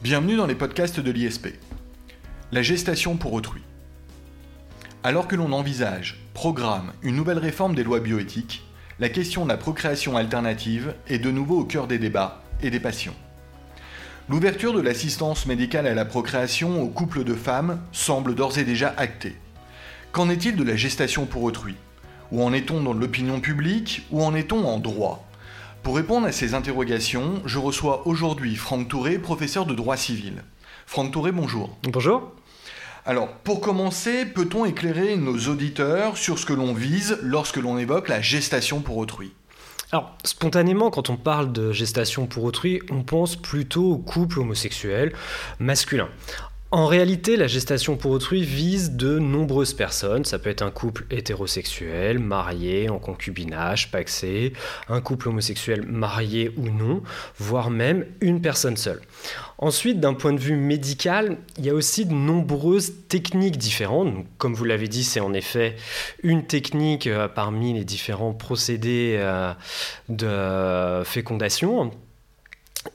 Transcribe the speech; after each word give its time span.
Bienvenue 0.00 0.36
dans 0.36 0.46
les 0.46 0.54
podcasts 0.54 1.00
de 1.00 1.10
l'ISP. 1.10 1.48
La 2.52 2.62
gestation 2.62 3.16
pour 3.16 3.32
autrui. 3.32 3.62
Alors 5.02 5.26
que 5.26 5.34
l'on 5.34 5.50
envisage, 5.50 6.20
programme 6.34 6.92
une 7.02 7.16
nouvelle 7.16 7.38
réforme 7.38 7.74
des 7.74 7.82
lois 7.82 7.98
bioéthiques, 7.98 8.62
la 9.00 9.08
question 9.08 9.42
de 9.42 9.48
la 9.48 9.56
procréation 9.56 10.16
alternative 10.16 10.94
est 11.08 11.18
de 11.18 11.32
nouveau 11.32 11.58
au 11.58 11.64
cœur 11.64 11.88
des 11.88 11.98
débats 11.98 12.44
et 12.62 12.70
des 12.70 12.78
passions. 12.78 13.16
L'ouverture 14.28 14.72
de 14.72 14.80
l'assistance 14.80 15.46
médicale 15.46 15.88
à 15.88 15.94
la 15.94 16.04
procréation 16.04 16.80
aux 16.80 16.88
couples 16.88 17.24
de 17.24 17.34
femmes 17.34 17.80
semble 17.90 18.36
d'ores 18.36 18.58
et 18.58 18.64
déjà 18.64 18.94
actée. 18.96 19.34
Qu'en 20.12 20.30
est-il 20.30 20.54
de 20.54 20.62
la 20.62 20.76
gestation 20.76 21.26
pour 21.26 21.42
autrui? 21.42 21.74
Où 22.30 22.44
en 22.44 22.52
est-on 22.52 22.84
dans 22.84 22.92
l'opinion 22.92 23.40
publique? 23.40 24.06
Où 24.12 24.22
en 24.22 24.36
est-on 24.36 24.64
en 24.64 24.78
droit? 24.78 25.27
Pour 25.82 25.96
répondre 25.96 26.26
à 26.26 26.32
ces 26.32 26.54
interrogations, 26.54 27.42
je 27.46 27.58
reçois 27.58 28.06
aujourd'hui 28.06 28.56
Franck 28.56 28.88
Touré, 28.88 29.18
professeur 29.18 29.66
de 29.66 29.74
droit 29.74 29.96
civil. 29.96 30.42
Franck 30.86 31.12
Touré, 31.12 31.32
bonjour. 31.32 31.76
Bonjour. 31.84 32.32
Alors, 33.06 33.28
pour 33.28 33.60
commencer, 33.60 34.26
peut-on 34.26 34.64
éclairer 34.64 35.16
nos 35.16 35.38
auditeurs 35.48 36.16
sur 36.16 36.38
ce 36.38 36.44
que 36.44 36.52
l'on 36.52 36.74
vise 36.74 37.18
lorsque 37.22 37.56
l'on 37.56 37.78
évoque 37.78 38.08
la 38.08 38.20
gestation 38.20 38.80
pour 38.80 38.98
autrui? 38.98 39.32
Alors, 39.92 40.14
spontanément, 40.24 40.90
quand 40.90 41.08
on 41.08 41.16
parle 41.16 41.50
de 41.52 41.72
gestation 41.72 42.26
pour 42.26 42.44
autrui, 42.44 42.82
on 42.90 43.02
pense 43.02 43.36
plutôt 43.36 43.92
au 43.92 43.98
couple 43.98 44.40
homosexuel 44.40 45.14
masculin. 45.58 46.08
En 46.70 46.84
réalité, 46.84 47.38
la 47.38 47.46
gestation 47.46 47.96
pour 47.96 48.10
autrui 48.10 48.42
vise 48.42 48.90
de 48.90 49.18
nombreuses 49.18 49.72
personnes. 49.72 50.26
Ça 50.26 50.38
peut 50.38 50.50
être 50.50 50.60
un 50.60 50.70
couple 50.70 51.06
hétérosexuel, 51.10 52.18
marié, 52.18 52.90
en 52.90 52.98
concubinage, 52.98 53.90
paxé, 53.90 54.52
un 54.90 55.00
couple 55.00 55.30
homosexuel 55.30 55.86
marié 55.86 56.52
ou 56.58 56.68
non, 56.68 57.02
voire 57.38 57.70
même 57.70 58.04
une 58.20 58.42
personne 58.42 58.76
seule. 58.76 59.00
Ensuite, 59.56 59.98
d'un 59.98 60.12
point 60.12 60.34
de 60.34 60.40
vue 60.40 60.56
médical, 60.56 61.38
il 61.56 61.64
y 61.64 61.70
a 61.70 61.74
aussi 61.74 62.04
de 62.04 62.12
nombreuses 62.12 62.92
techniques 63.08 63.56
différentes. 63.56 64.26
comme 64.36 64.52
vous 64.52 64.64
l'avez 64.64 64.88
dit, 64.88 65.04
c'est 65.04 65.20
en 65.20 65.32
effet 65.32 65.74
une 66.22 66.44
technique 66.44 67.06
euh, 67.06 67.28
parmi 67.28 67.72
les 67.72 67.84
différents 67.84 68.34
procédés 68.34 69.16
euh, 69.18 69.54
de 70.10 71.02
fécondation. 71.04 71.92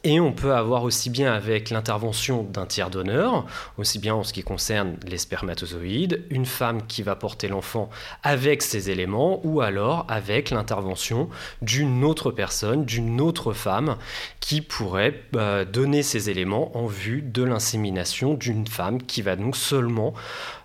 Et 0.04 0.20
on 0.20 0.32
peut 0.32 0.54
avoir 0.54 0.84
aussi 0.84 1.10
bien 1.10 1.34
avec 1.34 1.70
l'intervention 1.70 2.44
d'un 2.44 2.66
tiers 2.66 2.90
donneur, 2.90 3.46
aussi 3.78 4.00
bien 4.00 4.16
en 4.16 4.24
ce 4.24 4.34
qui 4.34 4.44
concerne 4.44 4.96
les 5.06 5.18
spermatozoïdes, 5.18 6.26
une 6.30 6.46
femme 6.46 6.86
qui 6.88 7.04
va 7.04 7.16
porter 7.16 7.48
l'enfant 7.48 7.90
avec 8.22 8.62
ces 8.62 8.90
éléments, 8.90 9.40
ou 9.46 9.62
alors 9.62 10.06
avec 10.10 10.50
l'intervention 10.50 11.30
d'une 11.62 12.04
autre 12.04 12.32
personne, 12.32 12.86
d'une 12.86 13.22
autre 13.22 13.54
femme, 13.54 13.98
qui 14.40 14.62
pourrait 14.62 15.22
euh, 15.36 15.66
donner 15.66 16.04
ces 16.04 16.30
éléments 16.30 16.78
en 16.78 16.88
vue 16.88 17.22
de 17.22 17.44
l'insémination 17.44 18.34
d'une 18.34 18.68
femme 18.68 19.02
qui 19.02 19.22
va 19.22 19.36
donc 19.36 19.56
seulement 19.56 20.14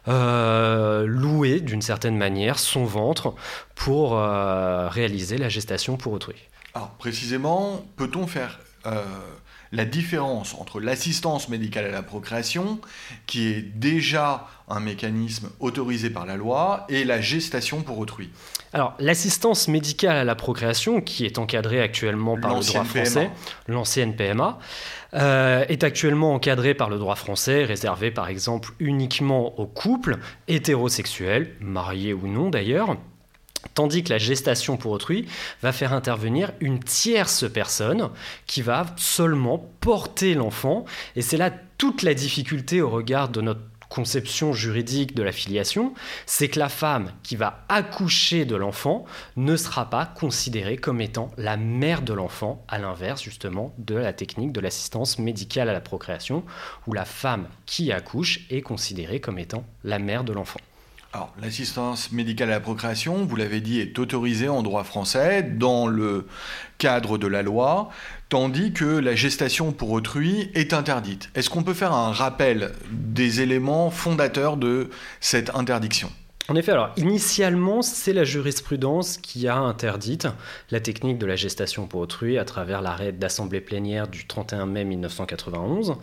euh, 0.09 1.07
louer 1.07 1.61
d'une 1.61 1.83
certaine 1.83 2.17
manière 2.17 2.59
son 2.59 2.85
ventre 2.85 3.35
pour 3.75 4.17
euh, 4.17 4.89
réaliser 4.89 5.39
la 5.39 5.49
gestation 5.49 5.97
pour 5.97 6.13
autrui. 6.13 6.37
Alors 6.75 6.91
précisément, 6.91 7.85
peut-on 7.97 8.27
faire 8.27 8.59
euh, 8.87 9.03
la 9.73 9.85
différence 9.85 10.55
entre 10.55 10.81
l'assistance 10.81 11.49
médicale 11.49 11.87
à 11.87 11.91
la 11.91 12.03
procréation, 12.03 12.81
qui 13.27 13.49
est 13.49 13.63
déjà 13.63 14.49
un 14.69 14.81
mécanisme 14.81 15.51
autorisé 15.61 16.11
par 16.11 16.27
la 16.27 16.37
loi, 16.37 16.87
et 16.89 17.05
la 17.05 17.21
gestation 17.21 17.83
pour 17.83 17.99
autrui. 17.99 18.31
Alors, 18.73 18.95
l'assistance 18.99 19.69
médicale 19.69 20.17
à 20.17 20.25
la 20.25 20.35
procréation, 20.35 21.01
qui 21.01 21.25
est 21.25 21.39
encadrée 21.39 21.81
actuellement 21.81 22.39
par 22.39 22.55
le 22.55 22.65
droit 22.65 22.85
français, 22.85 23.31
l'ancienne 23.67 24.15
PMA, 24.15 24.59
euh, 25.15 25.65
est 25.69 25.85
actuellement 25.85 26.35
encadrée 26.35 26.75
par 26.75 26.91
le 26.91 26.99
droit 26.99 27.15
français, 27.15 27.65
réservée 27.65 28.11
par 28.11 28.29
exemple 28.29 28.71
uniquement 28.79 29.59
aux 29.59 29.67
couples 29.67 30.19
hétérosexuels, 30.49 31.55
mariés 31.61 32.13
ou 32.13 32.27
non 32.27 32.51
d'ailleurs, 32.51 32.97
Tandis 33.75 34.05
que 34.05 34.11
la 34.11 34.19
gestation 34.19 34.77
pour 34.77 34.93
autrui 34.93 35.27
va 35.63 35.73
faire 35.73 35.93
intervenir 35.93 36.53
une 36.61 36.79
tierce 36.79 37.51
personne 37.51 38.11
qui 38.47 38.63
va 38.63 38.87
seulement 38.97 39.59
porter 39.81 40.35
l'enfant. 40.35 40.85
Et 41.17 41.23
c'est 41.23 41.37
là 41.37 41.51
toute 41.77 42.03
la 42.03 42.15
difficulté 42.15 42.81
au 42.81 42.89
regard 42.89 43.29
de 43.29 43.41
notre 43.41 43.61
conception 43.89 44.53
juridique 44.53 45.15
de 45.15 45.23
la 45.23 45.33
filiation, 45.33 45.95
c'est 46.27 46.49
que 46.49 46.59
la 46.59 46.69
femme 46.69 47.13
qui 47.23 47.37
va 47.37 47.65
accoucher 47.69 48.45
de 48.45 48.57
l'enfant 48.57 49.05
ne 49.37 49.57
sera 49.57 49.89
pas 49.89 50.07
considérée 50.07 50.77
comme 50.77 51.01
étant 51.01 51.31
la 51.37 51.57
mère 51.57 52.03
de 52.03 52.13
l'enfant, 52.13 52.65
à 52.69 52.79
l'inverse 52.79 53.23
justement 53.23 53.75
de 53.79 53.95
la 53.95 54.13
technique 54.13 54.53
de 54.53 54.61
l'assistance 54.61 55.19
médicale 55.19 55.69
à 55.69 55.73
la 55.73 55.81
procréation, 55.81 56.45
où 56.87 56.93
la 56.93 57.05
femme 57.05 57.49
qui 57.67 57.93
accouche 57.93 58.41
est 58.51 58.63
considérée 58.63 59.21
comme 59.21 59.39
étant 59.39 59.65
la 59.85 59.99
mère 59.99 60.25
de 60.25 60.33
l'enfant. 60.33 60.61
L'assistance 61.41 62.13
médicale 62.13 62.51
à 62.51 62.55
la 62.55 62.61
procréation, 62.61 63.25
vous 63.25 63.37
l'avez 63.37 63.61
dit, 63.61 63.81
est 63.81 63.99
autorisée 63.99 64.49
en 64.49 64.63
droit 64.63 64.85
français 64.85 65.43
dans 65.43 65.87
le 65.87 66.27
cadre 66.77 67.17
de 67.17 67.27
la 67.27 67.43
loi, 67.43 67.89
tandis 68.29 68.73
que 68.73 68.85
la 68.85 69.15
gestation 69.15 69.73
pour 69.73 69.91
autrui 69.93 70.51
est 70.55 70.73
interdite. 70.73 71.31
Est-ce 71.35 71.49
qu'on 71.49 71.63
peut 71.63 71.75
faire 71.75 71.93
un 71.93 72.13
rappel 72.13 72.73
des 72.91 73.41
éléments 73.41 73.91
fondateurs 73.91 74.57
de 74.57 74.91
cette 75.21 75.55
interdiction? 75.55 76.11
En 76.49 76.57
effet, 76.57 76.73
alors 76.73 76.91
initialement, 76.97 77.83
c'est 77.83 78.15
la 78.15 78.25
jurisprudence 78.25 79.19
qui 79.19 79.49
a 79.49 79.57
interdite 79.57 80.29
la 80.71 80.81
technique 80.81 81.19
de 81.19 81.27
la 81.27 81.37
gestation 81.37 81.87
pour 81.87 82.01
autrui 82.01 82.39
à 82.39 82.45
travers 82.45 82.81
l'arrêt 82.81 83.13
d'assemblée 83.13 83.61
plénière 83.61 84.09
du 84.09 84.27
31 84.27 84.67
mai 84.67 84.85
1991. 84.85 85.97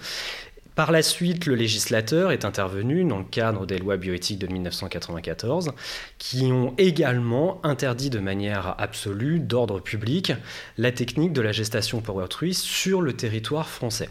Par 0.76 0.92
la 0.92 1.02
suite, 1.02 1.46
le 1.46 1.56
législateur 1.56 2.32
est 2.32 2.44
intervenu 2.44 3.06
dans 3.06 3.20
le 3.20 3.24
cadre 3.24 3.66
des 3.66 3.78
lois 3.78 3.96
bioéthiques 3.96 4.40
de 4.40 4.48
1994, 4.48 5.72
qui 6.18 6.52
ont 6.52 6.74
également 6.78 7.66
interdit 7.66 8.10
de 8.10 8.20
manière 8.20 8.76
absolue, 8.78 9.40
d'ordre 9.40 9.80
public, 9.80 10.34
la 10.78 10.92
technique 10.92 11.32
de 11.32 11.40
la 11.40 11.54
gestation 11.54 12.02
pour 12.02 12.18
autrui 12.18 12.54
sur 12.54 13.02
le 13.02 13.14
territoire 13.14 13.70
français. 13.70 14.10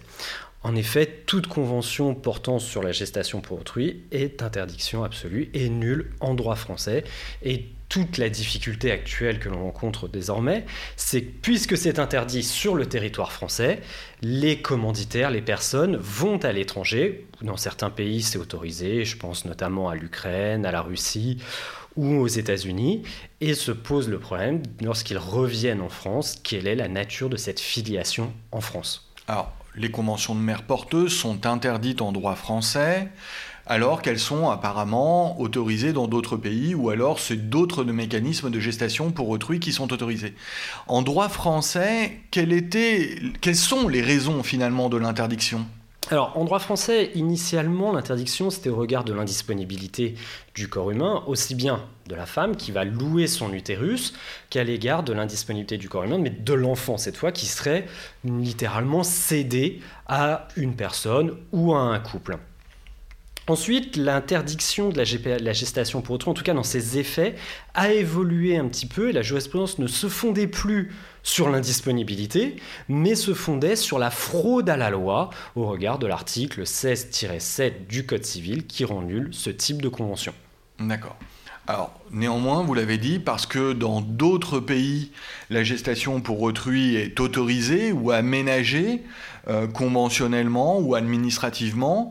En 0.65 0.75
effet, 0.77 1.07
toute 1.27 1.47
convention 1.47 2.15
portant 2.15 2.59
sur 2.59 2.83
la 2.83 2.91
gestation 2.91 3.43
pour 3.43 3.61
autrui 3.61 4.03
est 4.11 4.43
interdiction 4.43 5.05
absolue 5.05 5.51
et 5.53 5.69
nulle 5.69 6.11
en 6.21 6.33
droit 6.33 6.57
français. 6.57 7.05
Et 7.43 7.67
toute 7.91 8.17
la 8.17 8.31
difficulté 8.31 8.91
actuelle 8.91 9.39
que 9.41 9.51
l'on 9.51 9.63
rencontre 9.63 10.09
désormais, 10.09 10.65
c'est 10.97 11.21
que 11.21 11.31
puisque 11.43 11.77
c'est 11.77 11.99
interdit 11.99 12.43
sur 12.43 12.77
le 12.77 12.87
territoire 12.87 13.31
français, 13.31 13.83
les 14.23 14.63
commanditaires, 14.63 15.31
les 15.31 15.43
personnes 15.43 15.97
vont 15.97 16.39
à 16.39 16.51
l'étranger. 16.51 17.27
Dans 17.43 17.59
certains 17.59 17.91
pays, 17.91 18.23
c'est 18.23 18.39
autorisé, 18.39 19.05
je 19.05 19.19
pense 19.19 19.45
notamment 19.45 19.91
à 19.91 19.95
l'Ukraine, 19.95 20.65
à 20.65 20.73
la 20.73 20.81
Russie 20.81 21.43
ou 21.95 22.17
aux 22.17 22.27
États-Unis, 22.27 23.03
et 23.43 23.53
se 23.53 23.71
pose 23.71 24.09
le 24.09 24.19
problème, 24.19 24.63
lorsqu'ils 24.81 25.19
reviennent 25.19 25.83
en 25.83 25.91
France, 25.91 26.37
quelle 26.43 26.67
est 26.67 26.75
la 26.75 26.89
nature 26.89 27.29
de 27.29 27.37
cette 27.37 27.61
filiation 27.61 28.33
en 28.51 28.63
France? 28.63 29.13
Les 29.77 29.91
conventions 29.91 30.35
de 30.35 30.41
mères 30.41 30.63
porteuses 30.63 31.13
sont 31.13 31.47
interdites 31.47 32.03
en 32.03 32.13
droit 32.13 32.35
français, 32.35 33.09
alors 33.67 34.03
qu'elles 34.03 34.19
sont 34.19 34.51
apparemment 34.51 35.41
autorisées 35.41 35.93
dans 35.93 36.07
d'autres 36.07 36.37
pays, 36.37 36.75
ou 36.75 36.91
alors 36.91 37.19
c'est 37.19 37.49
d'autres 37.49 37.83
mécanismes 37.85 38.51
de 38.51 38.61
gestation 38.61 39.11
pour 39.11 39.31
autrui 39.31 39.59
qui 39.59 39.73
sont 39.73 39.93
autorisés. 39.93 40.35
En 40.87 41.03
droit 41.03 41.29
français, 41.29 42.21
quelles 42.31 43.57
sont 43.57 43.89
les 43.89 44.03
raisons 44.03 44.43
finalement 44.43 44.89
de 44.89 44.99
l'interdiction? 44.99 45.67
Alors, 46.11 46.37
en 46.37 46.45
droit 46.45 46.59
français, 46.59 47.13
initialement, 47.15 47.93
l'interdiction, 47.93 48.51
c'était 48.51 48.69
au 48.69 48.77
regard 48.77 49.05
de 49.05 49.15
l'indisponibilité 49.15 50.17
du 50.55 50.69
corps 50.69 50.91
humain, 50.91 51.25
aussi 51.27 51.55
bien 51.55 51.83
de 52.09 52.15
la 52.15 52.27
femme 52.27 52.57
qui 52.57 52.73
va 52.73 52.85
louer 52.85 53.27
son 53.27 53.55
utérus, 53.55 54.13
qu'à 54.51 54.65
l'égard 54.65 55.03
de 55.03 55.15
l'indisponibilité 55.15 55.79
du 55.79 55.89
corps 55.89 56.05
humain, 56.05 56.19
mais 56.19 56.29
de 56.29 56.53
l'enfant 56.53 56.99
cette 56.99 57.17
fois, 57.17 57.33
qui 57.33 57.47
serait 57.47 57.87
littéralement 58.23 59.03
cédé 59.03 59.81
à 60.07 60.49
une 60.57 60.77
personne 60.77 61.37
ou 61.53 61.75
à 61.75 61.81
un 61.81 61.99
couple. 62.01 62.37
Ensuite, 63.47 63.97
l'interdiction 63.97 64.89
de 64.89 64.97
la, 64.97 65.53
gestation 65.53 66.03
pour 66.03 66.15
autrui, 66.15 66.31
en 66.31 66.35
tout 66.35 66.45
cas 66.45 66.55
dans 66.55 66.63
ses 66.63 66.99
effets, 66.99 67.35
a 67.75 67.93
évolué 67.93 68.57
un 68.57 68.69
petit 68.69 68.87
peu 68.87 69.11
et 69.11 69.13
la 69.13 69.23
jurisprudence 69.23 69.79
ne 69.79 69.87
se 69.87 70.09
fondait 70.09 70.47
plus 70.47 70.93
sur 71.25 71.49
l'indisponibilité, 71.49 72.57
mais 72.89 73.17
se 73.17 73.35
fondait 73.35 73.75
sur 73.75 73.99
la 73.99 74.11
fraude 74.11 74.71
à 74.71 74.77
la 74.77 74.91
loi 74.91 75.31
au 75.57 75.67
regard 75.67 75.99
de 75.99 76.07
l'article 76.07 76.63
16-7 76.63 77.87
du 77.89 78.07
Code 78.07 78.25
civil 78.25 78.67
qui 78.67 78.85
rend 78.85 79.03
nul 79.03 79.31
ce 79.33 79.51
type 79.51 79.83
de 79.83 79.89
convention. 79.89 80.35
D'accord. 80.79 81.17
Alors, 81.67 81.99
néanmoins, 82.11 82.63
vous 82.63 82.75
l'avez 82.75 82.99
dit, 82.99 83.19
parce 83.19 83.47
que 83.47 83.73
dans 83.73 84.03
d'autres 84.03 84.61
pays, 84.61 85.13
la 85.49 85.65
gestation 85.65 86.21
pour 86.21 86.43
autrui 86.43 86.97
est 86.97 87.19
autorisée 87.21 87.91
ou 87.91 88.11
aménagée 88.11 89.03
euh, 89.49 89.67
conventionnellement 89.67 90.79
ou 90.79 90.95
administrativement, 90.95 92.11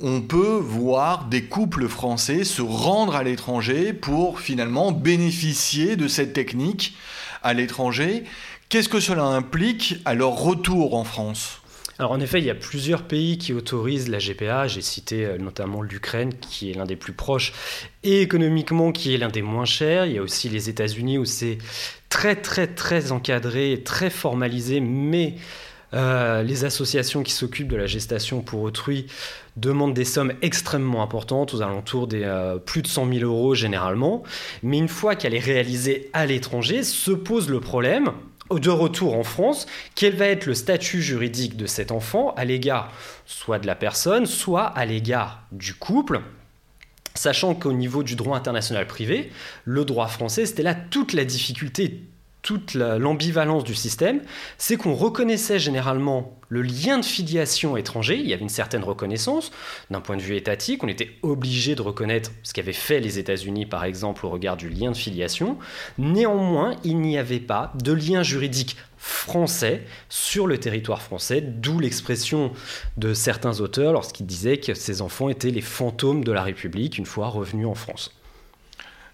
on 0.00 0.20
peut 0.20 0.56
voir 0.60 1.24
des 1.24 1.42
couples 1.44 1.88
français 1.88 2.44
se 2.44 2.62
rendre 2.62 3.16
à 3.16 3.24
l'étranger 3.24 3.92
pour 3.92 4.38
finalement 4.38 4.92
bénéficier 4.92 5.96
de 5.96 6.06
cette 6.06 6.32
technique 6.32 6.96
à 7.42 7.54
l'étranger. 7.54 8.22
Qu'est-ce 8.72 8.88
que 8.88 9.00
cela 9.00 9.24
implique 9.24 9.96
à 10.06 10.14
leur 10.14 10.34
retour 10.34 10.94
en 10.94 11.04
France? 11.04 11.60
Alors 11.98 12.12
en 12.12 12.20
effet, 12.20 12.38
il 12.38 12.46
y 12.46 12.50
a 12.50 12.54
plusieurs 12.54 13.02
pays 13.02 13.36
qui 13.36 13.52
autorisent 13.52 14.08
la 14.08 14.16
GPA. 14.16 14.66
J'ai 14.66 14.80
cité 14.80 15.26
euh, 15.26 15.36
notamment 15.36 15.82
l'Ukraine, 15.82 16.32
qui 16.32 16.70
est 16.70 16.72
l'un 16.72 16.86
des 16.86 16.96
plus 16.96 17.12
proches, 17.12 17.52
et 18.02 18.22
économiquement, 18.22 18.90
qui 18.90 19.14
est 19.14 19.18
l'un 19.18 19.28
des 19.28 19.42
moins 19.42 19.66
chers. 19.66 20.06
Il 20.06 20.14
y 20.14 20.18
a 20.18 20.22
aussi 20.22 20.48
les 20.48 20.70
États-Unis, 20.70 21.18
où 21.18 21.26
c'est 21.26 21.58
très 22.08 22.34
très 22.34 22.66
très 22.66 23.12
encadré, 23.12 23.82
très 23.84 24.08
formalisé, 24.08 24.80
mais 24.80 25.34
euh, 25.92 26.42
les 26.42 26.64
associations 26.64 27.22
qui 27.22 27.32
s'occupent 27.32 27.68
de 27.68 27.76
la 27.76 27.84
gestation 27.84 28.40
pour 28.40 28.62
autrui 28.62 29.06
demandent 29.56 29.92
des 29.92 30.06
sommes 30.06 30.32
extrêmement 30.40 31.02
importantes, 31.02 31.52
aux 31.52 31.60
alentours 31.60 32.06
des 32.06 32.22
euh, 32.24 32.56
plus 32.56 32.80
de 32.80 32.86
100 32.86 33.12
000 33.12 33.30
euros 33.30 33.54
généralement. 33.54 34.22
Mais 34.62 34.78
une 34.78 34.88
fois 34.88 35.14
qu'elle 35.14 35.34
est 35.34 35.38
réalisée 35.38 36.08
à 36.14 36.24
l'étranger, 36.24 36.82
se 36.82 37.10
pose 37.10 37.50
le 37.50 37.60
problème 37.60 38.12
de 38.58 38.70
retour 38.70 39.14
en 39.16 39.24
France, 39.24 39.66
quel 39.94 40.16
va 40.16 40.26
être 40.26 40.46
le 40.46 40.54
statut 40.54 41.02
juridique 41.02 41.56
de 41.56 41.66
cet 41.66 41.92
enfant 41.92 42.34
à 42.36 42.44
l'égard 42.44 42.92
soit 43.26 43.58
de 43.58 43.66
la 43.66 43.74
personne, 43.74 44.26
soit 44.26 44.64
à 44.64 44.84
l'égard 44.84 45.42
du 45.52 45.74
couple. 45.74 46.20
Sachant 47.14 47.54
qu'au 47.54 47.72
niveau 47.72 48.02
du 48.02 48.16
droit 48.16 48.36
international 48.36 48.86
privé, 48.86 49.30
le 49.64 49.84
droit 49.84 50.08
français, 50.08 50.46
c'était 50.46 50.62
là 50.62 50.74
toute 50.74 51.12
la 51.12 51.24
difficulté, 51.24 52.02
toute 52.42 52.74
l'ambivalence 52.74 53.62
du 53.62 53.74
système, 53.74 54.20
c'est 54.58 54.76
qu'on 54.76 54.94
reconnaissait 54.94 55.60
généralement 55.60 56.36
le 56.48 56.60
lien 56.60 56.98
de 56.98 57.04
filiation 57.04 57.76
étranger, 57.76 58.18
il 58.18 58.28
y 58.28 58.34
avait 58.34 58.42
une 58.42 58.48
certaine 58.48 58.82
reconnaissance 58.82 59.52
d'un 59.90 60.00
point 60.00 60.16
de 60.16 60.22
vue 60.22 60.36
étatique, 60.36 60.82
on 60.84 60.88
était 60.88 61.10
obligé 61.22 61.74
de 61.74 61.82
reconnaître 61.82 62.30
ce 62.42 62.52
qu'avaient 62.52 62.72
fait 62.72 63.00
les 63.00 63.18
États-Unis 63.18 63.64
par 63.64 63.84
exemple 63.84 64.26
au 64.26 64.28
regard 64.28 64.56
du 64.56 64.68
lien 64.68 64.90
de 64.90 64.96
filiation, 64.96 65.56
néanmoins 65.98 66.74
il 66.84 66.98
n'y 66.98 67.16
avait 67.16 67.40
pas 67.40 67.72
de 67.82 67.92
lien 67.92 68.22
juridique 68.22 68.76
français 68.98 69.82
sur 70.08 70.46
le 70.46 70.58
territoire 70.58 71.00
français, 71.00 71.40
d'où 71.40 71.80
l'expression 71.80 72.52
de 72.96 73.14
certains 73.14 73.60
auteurs 73.60 73.92
lorsqu'ils 73.92 74.26
disaient 74.26 74.58
que 74.58 74.74
ces 74.74 75.00
enfants 75.00 75.28
étaient 75.28 75.50
les 75.50 75.60
fantômes 75.60 76.22
de 76.22 76.32
la 76.32 76.42
République 76.42 76.98
une 76.98 77.06
fois 77.06 77.28
revenus 77.28 77.66
en 77.66 77.74
France. 77.74 78.14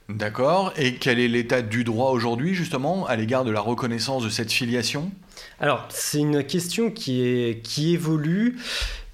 D'accord. 0.08 0.72
Et 0.78 0.94
quel 0.94 1.20
est 1.20 1.28
l'état 1.28 1.60
du 1.60 1.84
droit 1.84 2.12
aujourd'hui, 2.12 2.54
justement, 2.54 3.06
à 3.06 3.14
l'égard 3.14 3.44
de 3.44 3.50
la 3.50 3.60
reconnaissance 3.60 4.24
de 4.24 4.30
cette 4.30 4.50
filiation? 4.50 5.10
Alors, 5.60 5.86
c'est 5.90 6.18
une 6.18 6.44
question 6.44 6.90
qui, 6.90 7.20
est, 7.20 7.78
évolue. 7.78 8.56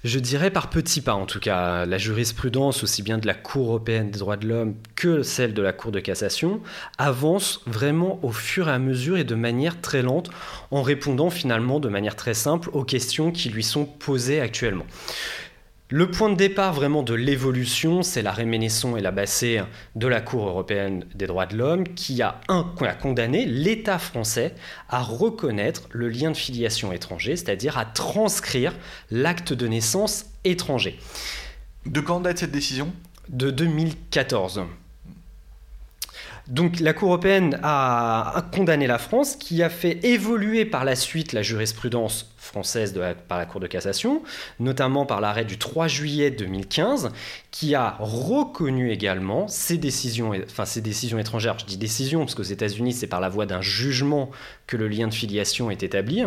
Je 0.05 0.19
dirais 0.19 0.51
par 0.51 0.69
petits 0.69 1.01
pas 1.01 1.13
en 1.13 1.25
tout 1.25 1.41
cas. 1.41 1.85
La 1.85 1.97
jurisprudence, 1.97 2.81
aussi 2.81 3.01
bien 3.03 3.17
de 3.17 3.27
la 3.27 3.33
Cour 3.33 3.67
européenne 3.69 4.09
des 4.09 4.19
droits 4.19 4.37
de 4.37 4.47
l'homme 4.47 4.75
que 4.95 5.21
celle 5.21 5.53
de 5.53 5.61
la 5.61 5.73
Cour 5.73 5.91
de 5.91 5.99
cassation, 5.99 6.61
avance 6.97 7.61
vraiment 7.65 8.19
au 8.23 8.31
fur 8.31 8.69
et 8.69 8.71
à 8.71 8.79
mesure 8.79 9.17
et 9.17 9.25
de 9.25 9.35
manière 9.35 9.81
très 9.81 10.01
lente, 10.01 10.29
en 10.71 10.81
répondant 10.81 11.29
finalement 11.29 11.81
de 11.81 11.89
manière 11.89 12.15
très 12.15 12.35
simple 12.35 12.69
aux 12.71 12.85
questions 12.85 13.31
qui 13.31 13.49
lui 13.49 13.63
sont 13.63 13.85
posées 13.85 14.39
actuellement. 14.39 14.85
Le 15.89 16.09
point 16.09 16.31
de 16.31 16.35
départ 16.35 16.73
vraiment 16.73 17.03
de 17.03 17.13
l'évolution, 17.13 18.01
c'est 18.01 18.23
la 18.23 18.31
réménesson 18.31 18.97
et 18.97 19.01
la 19.01 19.11
bassée 19.11 19.61
de 19.93 20.07
la 20.07 20.19
Cour 20.19 20.47
européenne 20.47 21.05
des 21.13 21.27
droits 21.27 21.45
de 21.45 21.55
l'homme 21.55 21.83
qui 21.83 22.23
a, 22.23 22.41
un, 22.47 22.73
a 22.81 22.93
condamné 22.95 23.45
l'État 23.45 23.99
français 23.99 24.55
à 24.89 25.03
reconnaître 25.03 25.83
le 25.91 26.09
lien 26.09 26.31
de 26.31 26.37
filiation 26.37 26.91
étranger, 26.91 27.35
c'est-à-dire 27.35 27.77
à 27.77 27.85
transcrire 27.85 28.73
l'acte 29.11 29.53
de 29.53 29.67
naissance 29.67 30.25
étranger. 30.43 30.97
De 31.85 31.99
quand 31.99 32.19
date 32.19 32.39
cette 32.39 32.51
décision? 32.51 32.91
De 33.29 33.51
2014. 33.51 34.63
Donc 36.47 36.79
la 36.79 36.93
Cour 36.93 37.09
européenne 37.09 37.59
a 37.63 38.45
condamné 38.53 38.85
la 38.85 38.99
France, 38.99 39.35
qui 39.35 39.63
a 39.63 39.69
fait 39.69 40.05
évoluer 40.05 40.65
par 40.65 40.85
la 40.85 40.95
suite 40.95 41.33
la 41.33 41.41
jurisprudence 41.41 42.31
française 42.37 42.93
par 43.27 43.39
la 43.39 43.45
Cour 43.45 43.59
de 43.59 43.67
cassation, 43.67 44.21
notamment 44.59 45.05
par 45.05 45.21
l'arrêt 45.21 45.45
du 45.45 45.57
3 45.57 45.87
juillet 45.87 46.29
2015, 46.29 47.11
qui 47.49 47.73
a 47.73 47.97
reconnu 47.99 48.91
également 48.91 49.47
ces 49.47 49.77
décisions, 49.77 50.33
enfin 50.45 50.65
ces 50.65 50.81
décisions 50.81 51.17
étrangères. 51.17 51.57
Je 51.57 51.65
dis 51.65 51.77
décisions 51.77 52.19
parce 52.19 52.35
qu'aux 52.35 52.43
États-Unis, 52.43 52.93
c'est 52.93 53.07
par 53.07 53.21
la 53.21 53.29
voie 53.29 53.47
d'un 53.47 53.61
jugement 53.61 54.29
que 54.67 54.77
le 54.77 54.87
lien 54.87 55.07
de 55.07 55.13
filiation 55.13 55.71
est 55.71 55.81
établi 55.81 56.23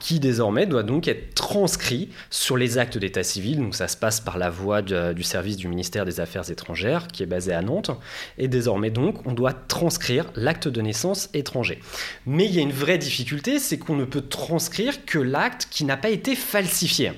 qui 0.00 0.20
désormais 0.20 0.66
doit 0.66 0.82
donc 0.82 1.08
être 1.08 1.34
transcrit 1.34 2.10
sur 2.30 2.56
les 2.56 2.78
actes 2.78 2.98
d'état 2.98 3.22
civil. 3.22 3.58
Donc 3.58 3.74
ça 3.74 3.88
se 3.88 3.96
passe 3.96 4.20
par 4.20 4.38
la 4.38 4.50
voie 4.50 4.82
du 4.82 5.22
service 5.22 5.56
du 5.56 5.68
ministère 5.68 6.04
des 6.04 6.20
Affaires 6.20 6.50
étrangères 6.50 7.08
qui 7.08 7.22
est 7.22 7.26
basé 7.26 7.52
à 7.52 7.62
Nantes. 7.62 7.90
Et 8.38 8.48
désormais 8.48 8.90
donc 8.90 9.26
on 9.26 9.32
doit 9.32 9.52
transcrire 9.52 10.26
l'acte 10.34 10.68
de 10.68 10.80
naissance 10.82 11.28
étranger. 11.34 11.80
Mais 12.26 12.44
il 12.46 12.54
y 12.54 12.58
a 12.58 12.62
une 12.62 12.72
vraie 12.72 12.98
difficulté, 12.98 13.58
c'est 13.58 13.78
qu'on 13.78 13.96
ne 13.96 14.04
peut 14.04 14.22
transcrire 14.22 15.04
que 15.04 15.18
l'acte 15.18 15.68
qui 15.70 15.84
n'a 15.84 15.96
pas 15.96 16.10
été 16.10 16.34
falsifié. 16.36 17.12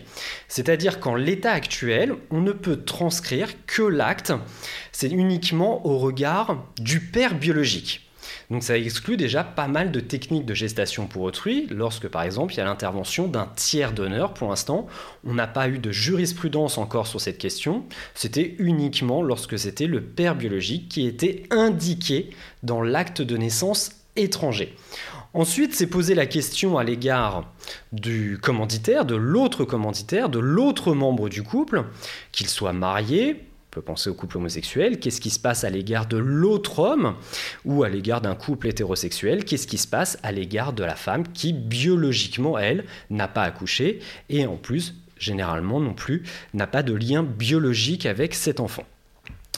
C'est-à-dire 0.47 1.01
qu'en 1.01 1.15
l'état 1.15 1.53
actuel, 1.53 2.15
on 2.31 2.41
ne 2.41 2.53
peut 2.53 2.77
transcrire 2.85 3.49
que 3.67 3.83
l'acte, 3.83 4.33
c'est 4.93 5.11
uniquement 5.11 5.87
au 5.87 5.99
regard 5.99 6.65
du 6.79 7.01
père 7.01 7.35
biologique. 7.35 8.08
Donc 8.51 8.63
ça 8.63 8.79
exclut 8.79 9.19
déjà 9.19 9.45
pas 9.45 9.69
mal 9.69 9.93
de 9.93 10.01
techniques 10.01 10.47
de 10.47 10.55
gestation 10.55 11.07
pour 11.07 11.23
autrui, 11.23 11.67
lorsque 11.71 12.09
par 12.09 12.23
exemple 12.23 12.55
il 12.55 12.57
y 12.57 12.61
a 12.61 12.65
l'intervention 12.65 13.29
d'un 13.29 13.47
tiers 13.57 13.93
donneur. 13.93 14.33
Pour 14.33 14.49
l'instant, 14.49 14.87
on 15.27 15.35
n'a 15.35 15.47
pas 15.47 15.69
eu 15.69 15.79
de 15.79 15.91
jurisprudence 15.91 16.79
encore 16.79 17.07
sur 17.07 17.21
cette 17.21 17.39
question. 17.39 17.85
C'était 18.15 18.57
uniquement 18.59 19.23
lorsque 19.23 19.59
c'était 19.59 19.87
le 19.87 20.03
père 20.03 20.35
biologique 20.35 20.89
qui 20.89 21.07
était 21.07 21.43
indiqué 21.51 22.31
dans 22.63 22.81
l'acte 22.81 23.21
de 23.21 23.37
naissance 23.37 23.91
étranger. 24.17 24.75
Ensuite, 25.35 25.75
c'est 25.75 25.87
poser 25.87 26.15
la 26.15 26.25
question 26.25 26.79
à 26.79 26.85
l'égard 26.85 27.53
du 27.93 28.39
commanditaire, 28.43 29.05
de 29.05 29.15
l'autre 29.15 29.65
commanditaire, 29.65 30.31
de 30.31 30.39
l'autre 30.39 30.95
membre 30.95 31.29
du 31.29 31.43
couple, 31.43 31.85
qu'il 32.33 32.49
soit 32.49 32.73
marié, 32.73 33.48
peut 33.71 33.83
penser 33.83 34.09
au 34.11 34.15
couple 34.15 34.39
homosexuel, 34.39 34.99
qu'est-ce 34.99 35.21
qui 35.21 35.31
se 35.31 35.39
passe 35.39 35.65
à 35.65 35.71
l'égard 35.71 36.07
de 36.07 36.17
l'autre 36.17 36.79
homme 36.79 37.15
ou 37.65 37.83
à 37.83 37.89
l'égard 37.89 38.21
d'un 38.21 38.35
couple 38.35 38.69
hétérosexuel, 38.69 39.45
qu'est-ce 39.45 39.67
qui 39.67 39.79
se 39.79 39.87
passe 39.87 40.19
à 40.23 40.33
l'égard 40.33 40.73
de 40.73 40.85
la 40.85 40.95
femme 40.95 41.25
qui 41.29 41.53
biologiquement, 41.53 42.59
elle, 42.59 42.85
n'a 43.11 43.29
pas 43.29 43.43
accouché 43.43 44.01
et 44.31 44.47
en 44.47 44.57
plus, 44.57 44.95
généralement 45.19 45.81
non 45.81 45.95
plus, 45.95 46.23
n'a 46.55 46.67
pas 46.67 46.83
de 46.83 46.95
lien 46.95 47.23
biologique 47.23 48.07
avec 48.07 48.35
cet 48.35 48.61
enfant? 48.61 48.85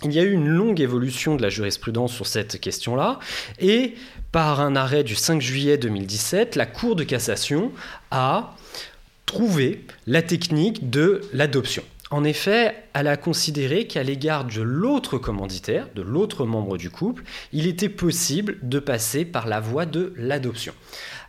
Il 0.02 0.12
y 0.12 0.18
a 0.18 0.22
eu 0.22 0.32
une 0.32 0.48
longue 0.48 0.80
évolution 0.80 1.36
de 1.36 1.42
la 1.42 1.50
jurisprudence 1.50 2.12
sur 2.14 2.26
cette 2.26 2.58
question-là, 2.58 3.18
et 3.58 3.94
par 4.32 4.60
un 4.60 4.74
arrêt 4.74 5.04
du 5.04 5.14
5 5.14 5.42
juillet 5.42 5.76
2017, 5.76 6.56
la 6.56 6.64
Cour 6.64 6.96
de 6.96 7.04
cassation 7.04 7.70
a 8.10 8.56
trouvé 9.26 9.84
la 10.06 10.22
technique 10.22 10.88
de 10.88 11.20
l'adoption. 11.32 11.84
En 12.10 12.24
effet, 12.24 12.74
elle 12.92 13.06
a 13.06 13.16
considéré 13.16 13.86
qu'à 13.86 14.02
l'égard 14.02 14.44
de 14.44 14.60
l'autre 14.60 15.16
commanditaire, 15.16 15.86
de 15.94 16.02
l'autre 16.02 16.44
membre 16.44 16.76
du 16.76 16.90
couple, 16.90 17.22
il 17.52 17.68
était 17.68 17.88
possible 17.88 18.58
de 18.62 18.80
passer 18.80 19.24
par 19.24 19.46
la 19.46 19.60
voie 19.60 19.86
de 19.86 20.12
l'adoption. 20.16 20.74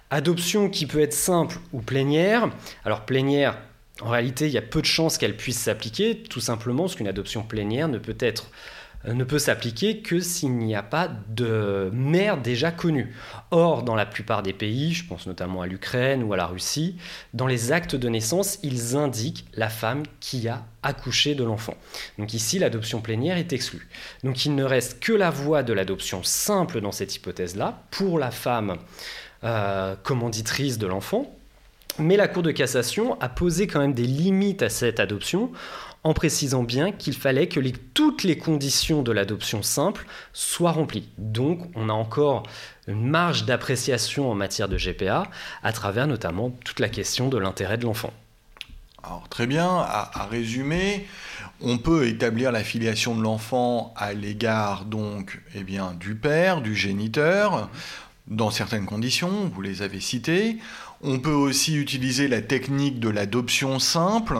Adoption 0.10 0.70
qui 0.70 0.88
peut 0.88 1.00
être 1.00 1.14
simple 1.14 1.60
ou 1.72 1.82
plénière. 1.82 2.50
Alors 2.84 3.06
plénière, 3.06 3.60
en 4.02 4.10
réalité, 4.10 4.48
il 4.48 4.54
y 4.54 4.58
a 4.58 4.64
peu 4.64 4.82
de 4.82 4.88
chances 4.88 5.20
qu'elle 5.20 5.38
puisse 5.38 5.60
s'appliquer, 5.60 6.18
tout 6.18 6.42
simplement 6.42 6.84
parce 6.84 6.96
qu'une 6.96 7.08
adoption 7.08 7.44
plénière 7.44 7.88
ne 7.88 8.00
peut 8.00 8.18
être 8.20 8.50
ne 9.06 9.24
peut 9.24 9.40
s'appliquer 9.40 10.02
que 10.02 10.20
s'il 10.20 10.58
n'y 10.58 10.76
a 10.76 10.84
pas 10.84 11.10
de 11.30 11.90
mère 11.94 12.38
déjà 12.38 12.72
connue. 12.72 13.16
Or, 13.50 13.84
dans 13.84 13.96
la 13.96 14.06
plupart 14.06 14.44
des 14.44 14.54
pays, 14.54 14.94
je 14.94 15.06
pense 15.06 15.28
notamment 15.28 15.62
à 15.62 15.68
l'Ukraine 15.68 16.24
ou 16.24 16.34
à 16.34 16.38
la 16.38 16.46
Russie, 16.46 16.98
dans 17.34 17.48
les 17.48 17.72
actes 17.72 17.96
de 17.96 18.10
naissance, 18.10 18.60
ils 18.64 18.96
indiquent 18.96 19.46
la 19.54 19.70
femme 19.70 20.04
qui 20.20 20.48
a 20.48 20.66
accouché 20.84 21.36
de 21.36 21.44
l'enfant. 21.44 21.76
Donc 22.18 22.34
ici, 22.34 22.60
l'adoption 22.60 23.02
plénière 23.02 23.38
est 23.38 23.54
exclue. 23.54 23.88
Donc 24.24 24.46
il 24.46 24.56
ne 24.56 24.64
reste 24.64 25.00
que 25.00 25.14
la 25.14 25.30
voie 25.30 25.64
de 25.64 25.74
l'adoption 25.74 26.24
simple 26.24 26.82
dans 26.82 26.92
cette 26.92 27.16
hypothèse-là, 27.16 27.84
pour 27.92 28.20
la 28.20 28.32
femme 28.32 28.78
euh, 29.44 29.96
commanditrice 30.04 30.78
de 30.78 30.88
l'enfant. 30.88 31.36
Mais 32.00 32.16
la 32.16 32.28
Cour 32.28 32.44
de 32.44 32.52
cassation 32.52 33.20
a 33.20 33.28
posé 33.28 33.68
quand 33.68 33.80
même 33.80 33.94
des 33.94 34.06
limites 34.06 34.62
à 34.62 34.70
cette 34.70 35.00
adoption 35.00 35.52
en 36.04 36.14
précisant 36.14 36.64
bien 36.64 36.92
qu'il 36.92 37.14
fallait 37.14 37.48
que 37.48 37.60
toutes 37.94 38.24
les 38.24 38.38
conditions 38.38 39.04
de 39.04 39.12
l'adoption 39.12 39.62
simple 39.62 40.06
soient 40.34 40.72
remplies. 40.72 41.10
Donc 41.18 41.60
on 41.76 41.90
a 41.90 41.94
encore 41.94 42.44
une 42.88 43.08
marge 43.08 43.46
d'appréciation 43.46 44.32
en 44.32 44.36
matière 44.36 44.68
de 44.68 44.78
GPA 44.78 45.30
à 45.64 45.74
travers 45.74 46.08
notamment 46.08 46.50
toute 46.66 46.80
la 46.80 46.90
question 46.90 47.30
de 47.30 47.38
l'intérêt 47.38 47.78
de 47.78 47.86
l'enfant. 47.86 48.12
Alors 49.04 49.28
très 49.30 49.48
bien, 49.48 49.68
à, 49.68 50.28
résumer, 50.30 51.08
on 51.60 51.80
peut 51.80 52.08
établir 52.08 52.52
la 52.52 52.64
filiation 52.64 53.16
de 53.16 53.22
l'enfant 53.22 53.94
à 53.98 54.14
l'égard 54.14 54.86
donc 54.86 55.42
eh 55.56 55.64
du 56.00 56.16
père, 56.16 56.62
du 56.62 56.76
géniteur, 56.76 57.70
dans 58.28 58.52
certaines 58.52 58.86
conditions, 58.86 59.52
vous 59.54 59.62
les 59.62 59.82
avez 59.82 60.00
citées. 60.00 60.58
On 61.02 61.20
peut 61.20 61.32
aussi 61.32 61.76
utiliser 61.76 62.28
la 62.28 62.42
technique 62.42 63.00
de 63.00 63.10
l'adoption 63.10 63.80
simple, 63.80 64.38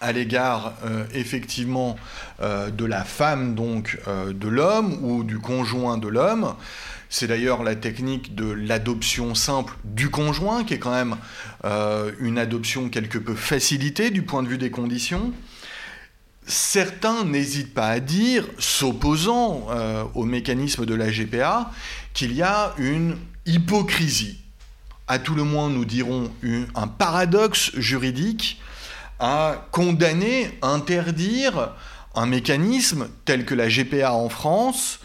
à 0.00 0.12
l'égard 0.12 0.74
euh, 0.84 1.04
effectivement 1.14 1.96
euh, 2.40 2.70
de 2.70 2.84
la 2.84 3.04
femme 3.04 3.54
donc 3.54 3.98
euh, 4.08 4.32
de 4.32 4.48
l'homme 4.48 4.98
ou 5.02 5.24
du 5.24 5.38
conjoint 5.38 5.98
de 5.98 6.08
l'homme 6.08 6.54
C'est 7.10 7.26
d'ailleurs 7.26 7.62
la 7.62 7.74
technique 7.74 8.34
de 8.34 8.50
l'adoption 8.50 9.34
simple 9.34 9.76
du 9.84 10.10
conjoint, 10.10 10.64
qui 10.64 10.74
est 10.74 10.78
quand 10.78 10.92
même 10.92 11.16
une 12.20 12.38
adoption 12.38 12.88
quelque 12.88 13.18
peu 13.18 13.34
facilitée 13.34 14.10
du 14.10 14.22
point 14.22 14.44
de 14.44 14.48
vue 14.48 14.58
des 14.58 14.70
conditions. 14.70 15.32
Certains 16.46 17.24
n'hésitent 17.24 17.74
pas 17.74 17.88
à 17.88 17.98
dire, 17.98 18.46
s'opposant 18.58 19.66
au 20.14 20.24
mécanisme 20.24 20.86
de 20.86 20.94
la 20.94 21.10
GPA, 21.10 21.72
qu'il 22.14 22.32
y 22.32 22.42
a 22.42 22.74
une 22.78 23.18
hypocrisie. 23.44 24.38
À 25.08 25.18
tout 25.18 25.34
le 25.34 25.42
moins, 25.42 25.68
nous 25.68 25.84
dirons 25.84 26.30
un 26.76 26.86
paradoxe 26.86 27.72
juridique 27.76 28.60
à 29.20 29.66
condamner, 29.70 30.58
interdire 30.62 31.74
un 32.14 32.26
mécanisme 32.26 33.08
tel 33.24 33.44
que 33.44 33.54
la 33.54 33.68
GPA 33.68 34.12
en 34.12 34.28
France 34.28 35.00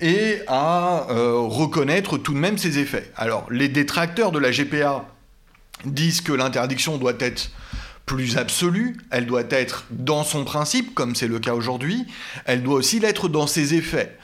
et 0.00 0.40
à 0.46 1.06
euh, 1.10 1.34
reconnaître 1.38 2.18
tout 2.18 2.34
de 2.34 2.38
même 2.38 2.58
ses 2.58 2.78
effets. 2.78 3.10
Alors, 3.16 3.46
les 3.50 3.68
détracteurs 3.68 4.32
de 4.32 4.38
la 4.38 4.50
GPA 4.50 5.06
disent 5.84 6.20
que 6.20 6.32
l'interdiction 6.32 6.98
doit 6.98 7.14
être 7.18 7.50
plus 8.06 8.36
absolue, 8.36 8.96
elle 9.10 9.26
doit 9.26 9.44
être 9.50 9.84
dans 9.90 10.24
son 10.24 10.44
principe, 10.44 10.94
comme 10.94 11.14
c'est 11.14 11.28
le 11.28 11.38
cas 11.38 11.54
aujourd'hui, 11.54 12.06
elle 12.44 12.62
doit 12.62 12.74
aussi 12.74 12.98
l'être 12.98 13.28
dans 13.28 13.46
ses 13.46 13.74
effets. 13.74 14.18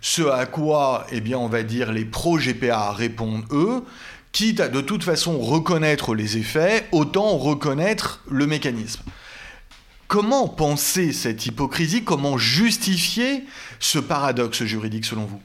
Ce 0.00 0.22
à 0.22 0.46
quoi, 0.46 1.06
eh 1.12 1.20
bien, 1.20 1.38
on 1.38 1.48
va 1.48 1.62
dire, 1.62 1.92
les 1.92 2.04
pro-GPA 2.04 2.92
répondent, 2.92 3.44
eux, 3.50 3.84
quitte 4.32 4.60
à 4.60 4.68
de 4.68 4.80
toute 4.80 5.04
façon 5.04 5.38
reconnaître 5.38 6.14
les 6.14 6.36
effets, 6.36 6.86
autant 6.92 7.36
reconnaître 7.36 8.22
le 8.30 8.46
mécanisme. 8.46 9.02
Comment 10.06 10.48
penser 10.48 11.12
cette 11.12 11.44
hypocrisie? 11.44 12.02
Comment 12.02 12.38
justifier 12.38 13.44
ce 13.78 13.98
paradoxe 13.98 14.62
juridique 14.64 15.04
selon 15.04 15.26
vous? 15.26 15.40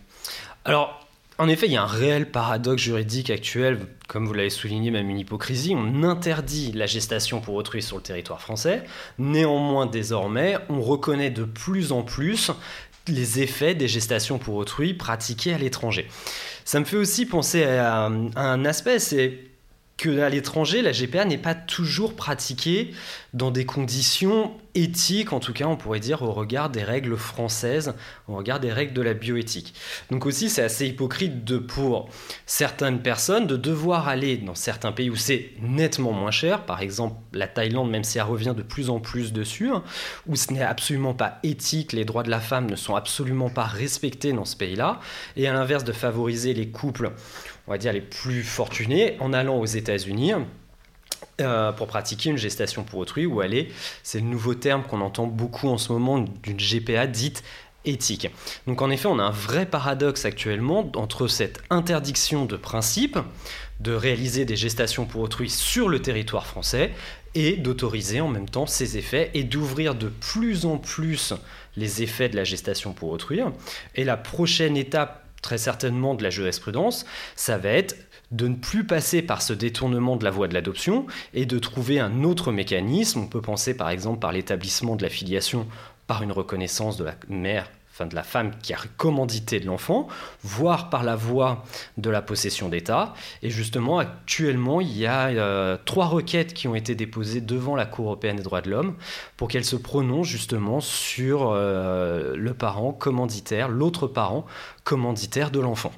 Alors, 0.64 1.06
en 1.40 1.50
effet, 1.50 1.66
il 1.66 1.74
y 1.74 1.78
a 1.78 1.84
un 1.84 1.88
réel 1.88 2.30
paradoxe 2.30 2.82
juridique 2.82 3.30
actuel, 3.30 3.88
comme 4.08 4.26
vous 4.28 4.34
l'avez 4.34 4.52
souligné, 4.52 4.92
même 4.92 5.10
une 5.10 5.20
hypocrisie. 5.20 5.74
On 5.76 6.04
interdit 6.04 6.72
la 6.72 6.86
gestation 6.86 7.42
pour 7.42 7.56
autrui 7.56 7.82
sur 7.82 7.98
le 7.98 8.04
territoire 8.04 8.40
français. 8.40 8.84
Néanmoins, 9.18 9.88
désormais, 9.88 10.58
on 10.70 10.82
reconnaît 10.82 11.32
de 11.32 11.44
plus 11.44 11.92
en 11.92 12.04
plus 12.04 12.52
les 13.08 13.42
effets 13.42 13.76
des 13.76 13.88
gestations 13.88 14.38
pour 14.38 14.56
autrui 14.56 14.94
pratiquées 14.94 15.54
à 15.54 15.58
l'étranger. 15.58 16.08
Ça 16.66 16.80
me 16.80 16.86
fait 16.86 16.98
aussi 16.98 17.26
penser 17.26 17.64
à 17.64 18.06
un 18.06 18.66
aspect, 18.66 19.00
c'est 19.00 19.38
que 19.98 20.20
à 20.20 20.30
l'étranger, 20.30 20.82
la 20.82 20.92
GPA 20.92 21.26
n'est 21.26 21.38
pas 21.38 21.56
toujours 21.56 22.16
pratiquée 22.16 22.94
dans 23.34 23.52
des 23.52 23.66
conditions 23.66 24.54
éthiques, 24.76 25.34
en 25.34 25.40
tout 25.40 25.54
cas 25.54 25.66
on 25.66 25.78
pourrait 25.78 26.00
dire 26.00 26.24
au 26.24 26.32
regard 26.32 26.70
des 26.70 26.84
règles 26.84 27.16
françaises, 27.16 27.94
au 28.28 28.36
regard 28.36 28.60
des 28.60 28.72
règles 28.72 28.94
de 28.94 29.02
la 29.02 29.14
bioéthique. 29.14 29.74
Donc 30.10 30.26
aussi 30.26 30.50
c'est 30.50 30.64
assez 30.64 30.88
hypocrite 30.88 31.44
de 31.44 31.58
pour 31.58 32.10
certaines 32.46 33.02
personnes 33.02 33.46
de 33.46 33.56
devoir 33.56 34.08
aller 34.08 34.38
dans 34.38 34.56
certains 34.56 34.92
pays 34.92 35.12
où 35.12 35.16
c'est 35.16 35.52
nettement 35.62 36.12
moins 36.12 36.32
cher, 36.32 36.66
par 36.66 36.82
exemple 36.82 37.18
la 37.34 37.48
Thaïlande 37.48 37.92
même 37.92 38.04
si 38.04 38.18
elle 38.18 38.24
revient 38.24 38.54
de 38.56 38.64
plus 38.64 38.90
en 38.90 39.00
plus 39.00 39.32
dessus, 39.32 39.72
où 40.28 40.36
ce 40.36 40.52
n'est 40.52 40.62
absolument 40.62 41.14
pas 41.14 41.40
éthique, 41.44 41.94
les 41.94 42.06
droits 42.06 42.24
de 42.24 42.32
la 42.32 42.40
femme 42.40 42.70
ne 42.70 42.76
sont 42.76 42.96
absolument 42.96 43.50
pas 43.50 43.66
respectés 43.66 44.34
dans 44.34 44.46
ce 44.46 44.56
pays-là, 44.56 45.00
et 45.38 45.48
à 45.48 45.54
l'inverse 45.54 45.84
de 45.84 45.92
favoriser 45.92 46.54
les 46.54 46.70
couples 46.70 47.12
on 47.68 47.72
va 47.72 47.78
dire, 47.78 47.94
les 47.94 48.02
plus 48.02 48.44
fortunés 48.44 49.18
en 49.20 49.34
allant 49.34 49.58
aux 49.58 49.66
États-Unis. 49.66 50.34
Euh, 51.42 51.72
pour 51.72 51.88
pratiquer 51.88 52.30
une 52.30 52.38
gestation 52.38 52.84
pour 52.84 53.00
autrui 53.00 53.26
ou 53.26 53.42
aller, 53.42 53.72
c'est 54.04 54.20
le 54.20 54.26
nouveau 54.26 54.54
terme 54.54 54.84
qu'on 54.84 55.02
entend 55.02 55.26
beaucoup 55.26 55.68
en 55.68 55.78
ce 55.78 55.92
moment 55.92 56.20
d'une 56.20 56.58
GPA 56.58 57.08
dite 57.08 57.44
éthique. 57.86 58.30
Donc 58.68 58.82
en 58.82 58.90
effet, 58.90 59.08
on 59.08 59.20
a 59.20 59.24
un 59.24 59.32
vrai 59.32 59.66
paradoxe 59.66 60.26
actuellement 60.26 60.92
entre 60.96 61.28
cette 61.28 61.64
interdiction 61.70 62.46
de 62.46 62.56
principe 62.56 63.18
de 63.80 63.94
réaliser 63.94 64.46
des 64.46 64.56
gestations 64.56 65.06
pour 65.06 65.22
autrui 65.22 65.50
sur 65.50 65.90
le 65.90 66.02
territoire 66.02 66.46
français 66.46 66.92
et 67.36 67.58
d'autoriser 67.58 68.22
en 68.22 68.28
même 68.28 68.48
temps 68.48 68.68
ces 68.68 68.98
effets 68.98 69.32
et 69.34 69.44
d'ouvrir 69.44 69.96
de 69.96 70.08
plus 70.08 70.66
en 70.66 70.78
plus 70.78 71.34
les 71.76 72.04
effets 72.04 72.30
de 72.30 72.36
la 72.36 72.44
gestation 72.44 72.94
pour 72.94 73.10
autrui. 73.10 73.42
Et 73.96 74.04
la 74.04 74.18
prochaine 74.18 74.78
étape 74.78 75.23
très 75.44 75.60
certainement 75.60 76.16
de 76.16 76.24
la 76.24 76.32
jurisprudence, 76.32 77.06
ça 77.36 77.60
va 77.60 77.70
être 77.70 77.96
de 78.32 78.48
ne 78.48 78.56
plus 78.56 78.84
passer 78.84 79.22
par 79.22 79.44
ce 79.44 79.54
détournement 79.54 80.16
de 80.16 80.24
la 80.24 80.32
voie 80.32 80.48
de 80.48 80.56
l'adoption 80.56 81.06
et 81.36 81.46
de 81.46 81.60
trouver 81.60 82.00
un 82.00 82.24
autre 82.24 82.52
mécanisme. 82.52 83.20
On 83.20 83.28
peut 83.28 83.42
penser 83.42 83.78
par 83.78 83.92
exemple 83.92 84.20
par 84.20 84.32
l'établissement 84.32 84.96
de 84.96 85.04
la 85.04 85.10
filiation 85.10 85.68
par 86.08 86.24
une 86.24 86.32
reconnaissance 86.32 86.98
de 86.98 87.04
la 87.04 87.16
mère 87.30 87.70
enfin 87.94 88.08
de 88.08 88.16
la 88.16 88.24
femme 88.24 88.52
qui 88.62 88.74
a 88.74 88.78
commandité 88.98 89.60
de 89.60 89.68
l'enfant, 89.68 90.08
voire 90.42 90.90
par 90.90 91.04
la 91.04 91.16
voie 91.16 91.64
de 91.98 92.10
la 92.10 92.24
possession 92.24 92.68
d'État. 92.68 93.14
Et 93.44 93.52
justement, 93.52 94.00
actuellement, 94.00 94.82
il 94.82 94.98
y 94.98 95.06
a 95.06 95.28
euh, 95.28 95.78
trois 95.86 96.08
requêtes 96.08 96.56
qui 96.56 96.68
ont 96.68 96.74
été 96.74 96.96
déposées 96.96 97.40
devant 97.40 97.76
la 97.76 97.86
Cour 97.86 98.06
européenne 98.06 98.38
des 98.38 98.44
droits 98.44 98.62
de 98.62 98.72
l'homme 98.72 98.96
pour 99.38 99.48
qu'elle 99.48 99.66
se 99.66 99.76
prononce 99.76 100.26
justement 100.26 100.80
sur 100.80 101.52
euh, 101.52 102.36
le 102.36 102.54
parent 102.56 102.94
commanditaire, 102.94 103.70
l'autre 103.70 104.08
parent 104.08 104.46
commanditaire 104.84 105.52
de 105.52 105.60
l'enfant. 105.60 105.92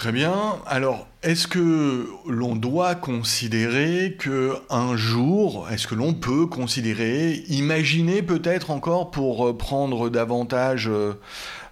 Très 0.00 0.12
bien. 0.12 0.56
Alors, 0.64 1.06
est-ce 1.22 1.46
que 1.46 2.08
l'on 2.26 2.56
doit 2.56 2.94
considérer 2.94 4.16
que 4.18 4.54
un 4.70 4.96
jour, 4.96 5.68
est-ce 5.70 5.86
que 5.86 5.94
l'on 5.94 6.14
peut 6.14 6.46
considérer, 6.46 7.44
imaginer 7.48 8.22
peut-être 8.22 8.70
encore 8.70 9.10
pour 9.10 9.46
euh, 9.46 9.58
prendre 9.58 10.08
davantage 10.08 10.88
euh, 10.88 11.20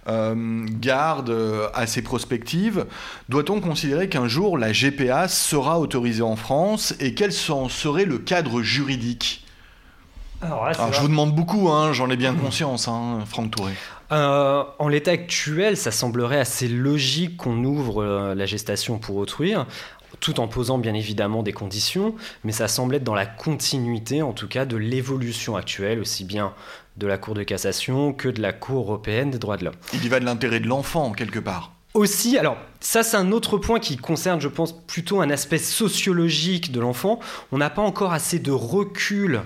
euh, 0.07 0.63
garde 0.79 1.35
à 1.73 1.87
ces 1.87 2.03
prospectives, 2.03 2.85
doit-on 3.29 3.61
considérer 3.61 4.09
qu'un 4.09 4.27
jour 4.27 4.59
la 4.59 4.73
GPA 4.73 5.27
sera 5.27 5.79
autorisée 5.79 6.21
en 6.21 6.35
France 6.35 6.93
et 6.99 7.15
quel 7.15 7.31
serait 7.33 8.05
le 8.05 8.19
cadre 8.19 8.61
juridique? 8.61 9.43
Alors, 10.41 10.93
je 10.93 11.01
vous 11.01 11.07
demande 11.07 11.35
beaucoup, 11.35 11.69
hein, 11.69 11.93
j'en 11.93 12.09
ai 12.09 12.15
bien 12.15 12.33
conscience, 12.33 12.87
hein, 12.87 13.19
Franck 13.25 13.51
Touré. 13.51 13.73
Euh, 14.11 14.63
en 14.79 14.87
l'état 14.87 15.11
actuel, 15.11 15.77
ça 15.77 15.91
semblerait 15.91 16.39
assez 16.39 16.67
logique 16.67 17.37
qu'on 17.37 17.63
ouvre 17.63 18.01
euh, 18.01 18.35
la 18.35 18.45
gestation 18.45 18.97
pour 18.97 19.17
autrui, 19.17 19.53
tout 20.19 20.39
en 20.39 20.47
posant 20.47 20.77
bien 20.77 20.93
évidemment 20.93 21.43
des 21.43 21.53
conditions, 21.53 22.15
mais 22.43 22.51
ça 22.51 22.67
semble 22.67 22.95
être 22.95 23.03
dans 23.03 23.13
la 23.13 23.27
continuité, 23.27 24.21
en 24.21 24.33
tout 24.33 24.47
cas, 24.47 24.65
de 24.65 24.77
l'évolution 24.77 25.55
actuelle, 25.55 25.99
aussi 25.99 26.23
bien 26.23 26.53
de 26.97 27.07
la 27.07 27.17
Cour 27.17 27.33
de 27.33 27.43
cassation 27.43 28.13
que 28.13 28.29
de 28.29 28.41
la 28.41 28.51
Cour 28.51 28.79
européenne 28.79 29.31
des 29.31 29.39
droits 29.39 29.57
de 29.57 29.65
l'homme. 29.65 29.75
Il 29.93 30.03
y 30.03 30.09
va 30.09 30.19
de 30.19 30.25
l'intérêt 30.25 30.59
de 30.59 30.67
l'enfant, 30.67 31.11
quelque 31.11 31.39
part. 31.39 31.73
Aussi, 31.95 32.37
alors 32.37 32.57
ça 32.79 33.01
c'est 33.01 33.17
un 33.17 33.31
autre 33.31 33.57
point 33.57 33.79
qui 33.79 33.97
concerne, 33.97 34.39
je 34.39 34.47
pense, 34.47 34.73
plutôt 34.85 35.21
un 35.21 35.29
aspect 35.31 35.57
sociologique 35.57 36.71
de 36.71 36.79
l'enfant. 36.79 37.19
On 37.51 37.57
n'a 37.57 37.71
pas 37.71 37.81
encore 37.81 38.13
assez 38.13 38.37
de 38.37 38.51
recul 38.51 39.41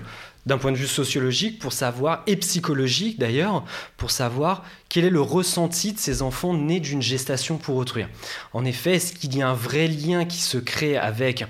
d'un 0.46 0.58
point 0.58 0.72
de 0.72 0.76
vue 0.76 0.86
sociologique 0.86 1.58
pour 1.58 1.72
savoir, 1.72 2.22
et 2.26 2.36
psychologique 2.36 3.18
d'ailleurs, 3.18 3.64
pour 3.96 4.10
savoir 4.10 4.64
quel 4.94 5.04
est 5.04 5.10
le 5.10 5.20
ressenti 5.20 5.92
de 5.92 5.98
ces 5.98 6.22
enfants 6.22 6.54
nés 6.54 6.78
d'une 6.78 7.02
gestation 7.02 7.58
pour 7.58 7.74
autrui. 7.74 8.04
En 8.52 8.64
effet, 8.64 8.94
est-ce 8.94 9.12
qu'il 9.12 9.36
y 9.36 9.42
a 9.42 9.48
un 9.48 9.52
vrai 9.52 9.88
lien 9.88 10.24
qui 10.24 10.40
se 10.40 10.56
crée 10.56 10.96
avec 10.96 11.44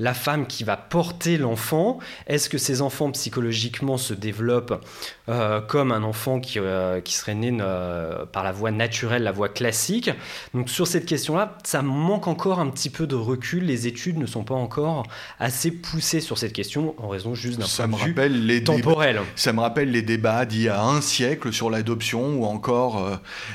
la 0.00 0.14
femme 0.14 0.48
qui 0.48 0.64
va 0.64 0.76
porter 0.76 1.38
l'enfant? 1.38 2.00
Est-ce 2.26 2.48
que 2.48 2.58
ces 2.58 2.82
enfants 2.82 3.12
psychologiquement 3.12 3.98
se 3.98 4.14
développent 4.14 4.84
euh, 5.28 5.60
comme 5.60 5.92
un 5.92 6.02
enfant 6.02 6.40
qui, 6.40 6.58
euh, 6.58 7.00
qui 7.00 7.14
serait 7.14 7.36
né 7.36 7.56
euh, 7.60 8.26
par 8.26 8.42
la 8.42 8.50
voie 8.50 8.72
naturelle, 8.72 9.22
la 9.22 9.30
voie 9.30 9.48
classique? 9.48 10.10
Donc 10.52 10.68
sur 10.68 10.88
cette 10.88 11.06
question-là, 11.06 11.56
ça 11.62 11.82
manque 11.82 12.26
encore 12.26 12.58
un 12.58 12.68
petit 12.68 12.90
peu 12.90 13.06
de 13.06 13.14
recul. 13.14 13.64
Les 13.64 13.86
études 13.86 14.18
ne 14.18 14.26
sont 14.26 14.42
pas 14.42 14.56
encore 14.56 15.04
assez 15.38 15.70
poussées 15.70 16.20
sur 16.20 16.36
cette 16.36 16.52
question 16.52 16.96
en 16.98 17.06
raison 17.06 17.36
juste 17.36 17.60
d'un 17.60 17.86
point 17.86 18.08
de 18.08 18.12
vue 18.12 18.28
les 18.28 18.64
temporel. 18.64 19.20
ça 19.36 19.52
me 19.52 19.60
rappelle 19.60 19.92
les 19.92 20.02
débats 20.02 20.44
d'il 20.46 20.62
y 20.62 20.68
a 20.68 20.82
un 20.82 21.00
siècle 21.00 21.52
sur 21.52 21.70
l'adoption 21.70 22.40
ou 22.40 22.44
encore 22.44 22.87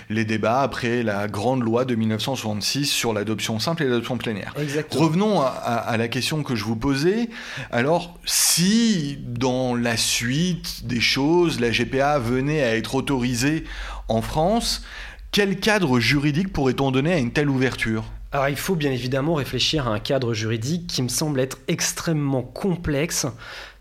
les 0.10 0.26
débats 0.26 0.62
après 0.62 1.04
la 1.04 1.28
grande 1.28 1.64
loi 1.64 1.86
de 1.86 1.96
1966 1.96 2.86
sur 2.86 3.14
l'adoption 3.14 3.60
simple 3.60 3.84
et 3.84 3.88
l'adoption 3.88 4.18
plénière. 4.18 4.54
Revenons 4.92 5.42
à 5.42 5.96
la 5.98 6.08
question 6.08 6.44
que 6.44 6.56
je 6.56 6.64
vous 6.64 6.76
posais. 6.76 7.30
Alors, 7.72 8.18
si 8.26 9.18
dans 9.26 9.76
la 9.76 9.98
suite 9.98 10.86
des 10.86 11.02
choses, 11.02 11.60
la 11.60 11.70
GPA 11.70 12.20
venait 12.20 12.64
à 12.64 12.76
être 12.76 12.96
autorisée 12.96 13.64
en 14.08 14.22
France, 14.22 14.84
quel 15.32 15.60
cadre 15.60 16.00
juridique 16.00 16.54
pourrait-on 16.54 16.92
donner 16.92 17.14
à 17.14 17.18
une 17.18 17.32
telle 17.32 17.50
ouverture? 17.50 18.04
Alors 18.32 18.50
il 18.50 18.56
faut 18.56 18.76
bien 18.76 18.92
évidemment 18.92 19.36
réfléchir 19.36 19.88
à 19.88 19.92
un 19.92 20.00
cadre 20.00 20.34
juridique 20.34 20.88
qui 20.88 21.04
me 21.04 21.08
semble 21.08 21.40
être 21.40 21.60
extrêmement 21.68 22.42
complexe 22.42 23.28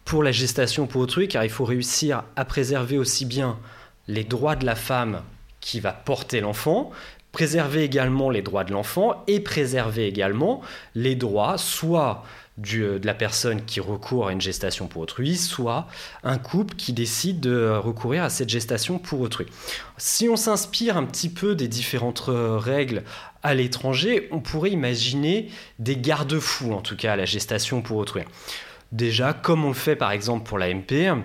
pour 0.05 0.23
la 0.23 0.33
gestation 0.33 0.87
pour 0.87 1.01
autrui, 1.01 1.27
car 1.29 1.45
il 1.45 1.51
faut 1.51 1.65
réussir 1.65 2.25
à 2.37 2.45
préserver 2.45 2.99
aussi 2.99 3.25
bien 3.25 3.59
les 4.09 4.25
droits 4.25 4.57
de 4.57 4.67
la 4.67 4.75
femme 4.75 5.23
qui 5.63 5.81
va 5.81 5.93
porter 5.93 6.43
l'enfant 6.43 6.93
préserver 7.33 7.83
également 7.83 8.29
les 8.29 8.43
droits 8.43 8.63
de 8.63 8.73
l'enfant 8.73 9.25
et 9.27 9.41
préserver 9.41 10.07
également 10.07 10.61
les 10.95 11.15
droits 11.15 11.57
soit 11.57 12.25
euh, 12.75 12.99
de 12.99 13.07
la 13.07 13.15
personne 13.15 13.65
qui 13.65 13.81
recourt 13.81 14.29
à 14.29 14.33
une 14.33 14.41
gestation 14.41 14.87
pour 14.87 15.01
autrui, 15.01 15.37
soit 15.37 15.89
un 16.23 16.37
couple 16.37 16.75
qui 16.75 16.93
décide 16.93 17.41
de 17.41 17.71
recourir 17.71 18.23
à 18.23 18.29
cette 18.29 18.51
gestation 18.51 18.99
pour 18.99 19.21
autrui. 19.21 19.47
Si 19.97 20.29
on 20.29 20.37
s'inspire 20.37 20.99
un 20.99 21.05
petit 21.05 21.31
peu 21.31 21.55
des 21.55 21.69
différentes 21.69 22.25
euh, 22.29 22.59
règles 22.59 23.03
à 23.43 23.55
l'étranger, 23.55 24.29
on 24.31 24.41
pourrait 24.41 24.71
imaginer 24.71 25.49
des 25.79 25.97
garde-fous, 25.97 26.73
en 26.73 26.83
tout 26.83 26.97
cas 26.97 27.15
à 27.15 27.17
la 27.17 27.25
gestation 27.25 27.81
pour 27.81 27.97
autrui. 27.97 28.23
Déjà, 28.93 29.33
comme 29.33 29.65
on 29.65 29.69
le 29.69 29.75
fait 29.75 29.97
par 29.97 30.13
exemple 30.13 30.47
pour 30.47 30.59
l'AMP, 30.59 31.25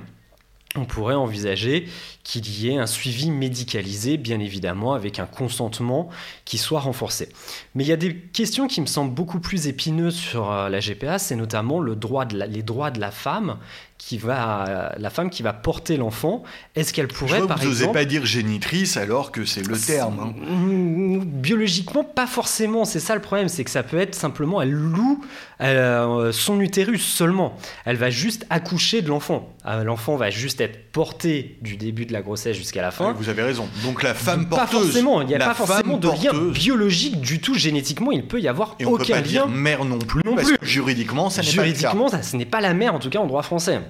on 0.78 0.86
pourrait 0.86 1.16
envisager 1.16 1.88
qu'il 2.24 2.48
y 2.50 2.70
ait 2.70 2.78
un 2.78 2.88
suivi 2.88 3.32
médicalisé, 3.32 4.18
bien 4.18 4.40
évidemment, 4.40 4.94
avec 4.94 5.20
un 5.20 5.26
consentement 5.26 6.10
qui 6.46 6.58
soit 6.58 6.80
renforcé. 6.80 7.30
Mais 7.76 7.84
il 7.84 7.88
y 7.88 7.94
a 7.94 7.98
des 7.98 8.16
questions 8.16 8.68
qui 8.68 8.82
me 8.82 8.86
semblent 8.86 9.14
beaucoup 9.14 9.40
plus 9.40 9.68
épineuses 9.68 10.16
sur 10.16 10.52
euh, 10.52 10.70
la 10.70 10.80
GPA, 10.80 11.20
c'est 11.20 11.36
notamment 11.36 11.82
les 11.82 11.96
droits 11.96 12.26
de 12.26 13.00
la 13.00 13.12
femme 13.12 13.58
qui 13.98 14.18
va, 14.18 14.94
la 14.98 15.10
femme 15.10 15.30
qui 15.30 15.44
va 15.44 15.54
porter 15.54 15.98
l'enfant, 15.98 16.44
est-ce 16.76 16.94
qu'elle 16.94 17.08
pourrait, 17.08 17.40
par 17.40 17.58
exemple... 17.58 17.64
Vous 17.64 17.70
n'osez 17.70 17.88
pas 17.88 18.06
dire 18.06 18.26
génitrice 18.26 18.96
alors 18.96 19.32
que 19.32 19.44
c'est 19.44 19.68
le 19.68 19.78
terme. 19.78 20.20
Hein. 20.20 21.22
Biologiquement, 21.26 22.04
pas 22.04 22.28
forcément. 22.28 22.86
C'est 22.86 23.00
ça 23.00 23.16
le 23.16 23.22
problème, 23.22 23.50
c'est 23.50 23.64
que 23.64 23.72
ça 23.72 23.84
peut 23.84 23.98
être 23.98 24.16
simplement, 24.16 24.62
elle 24.62 24.72
loue 24.72 25.24
euh, 25.62 26.32
son 26.32 26.62
utérus 26.62 27.04
seulement. 27.04 27.58
Elle 27.86 27.98
va 27.98 28.10
juste 28.10 28.46
accoucher 28.50 29.02
de 29.02 29.10
l'enfant. 29.10 29.54
Euh, 29.66 29.84
l'enfant 29.84 30.16
va 30.16 30.30
juste 30.30 30.62
être 30.62 30.92
porté 30.92 31.58
du 31.62 31.76
début 31.76 32.06
de 32.06 32.14
la 32.14 32.22
grossesse 32.22 32.56
jusqu'à 32.56 32.82
la 32.82 32.92
fin. 32.92 33.14
vous 33.14 33.30
avez 33.30 33.44
raison. 33.44 33.68
Donc 33.84 34.04
la 34.04 34.14
femme 34.14 34.48
porteuse. 34.48 34.70
Pas 34.70 34.84
forcément. 34.84 35.22
Il 35.22 35.28
n'y 35.28 35.36
a 35.36 35.40
pas 35.40 35.54
forcément 35.54 35.98
de 35.98 36.08
lien 36.08 36.52
biologique 36.52 37.20
du 37.20 37.42
tout. 37.42 37.56
Génétiquement, 37.56 38.12
il 38.12 38.28
peut 38.28 38.40
y 38.40 38.48
avoir 38.48 38.76
Et 38.80 38.86
on 38.86 38.92
aucun 38.92 39.04
peut 39.04 39.14
pas 39.14 39.22
Dire 39.22 39.48
mère 39.48 39.84
non 39.84 40.00
plus. 40.00 40.22
Non 40.24 40.36
parce 40.36 40.48
plus. 40.48 40.58
Que 40.58 40.66
juridiquement, 40.66 41.30
ça 41.30 41.42
n'est 41.42 41.48
pas 41.48 41.52
le 41.52 41.58
cas. 41.58 41.64
Juridiquement, 41.64 42.10
ce 42.22 42.36
n'est 42.38 42.46
pas 42.46 42.62
la 42.62 42.74
mère 42.74 42.94
en 42.94 43.00
tout 43.00 43.10
cas 43.10 43.20
en 43.20 43.28
droit 43.28 43.42
français. 43.42 43.82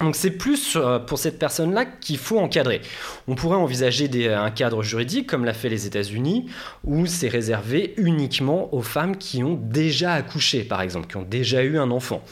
Donc 0.00 0.16
c'est 0.16 0.30
plus 0.30 0.76
euh, 0.76 0.98
pour 0.98 1.18
cette 1.18 1.38
personne-là 1.38 1.84
qu'il 1.84 2.16
faut 2.16 2.38
encadrer. 2.38 2.80
On 3.28 3.34
pourrait 3.34 3.58
envisager 3.58 4.08
euh, 4.14 4.40
un 4.40 4.50
cadre 4.50 4.82
juridique 4.82 5.28
comme 5.28 5.44
l'a 5.44 5.52
fait 5.52 5.68
les 5.68 5.86
États-Unis, 5.86 6.46
où 6.84 7.04
c'est 7.06 7.28
réservé 7.28 7.94
uniquement 7.98 8.74
aux 8.74 8.80
femmes 8.80 9.16
qui 9.16 9.44
ont 9.44 9.60
déjà 9.60 10.14
accouché, 10.14 10.64
par 10.64 10.80
exemple, 10.80 11.06
qui 11.06 11.18
ont 11.18 11.26
déjà 11.28 11.62
eu 11.62 11.78
un 11.78 11.90
enfant. 11.90 12.22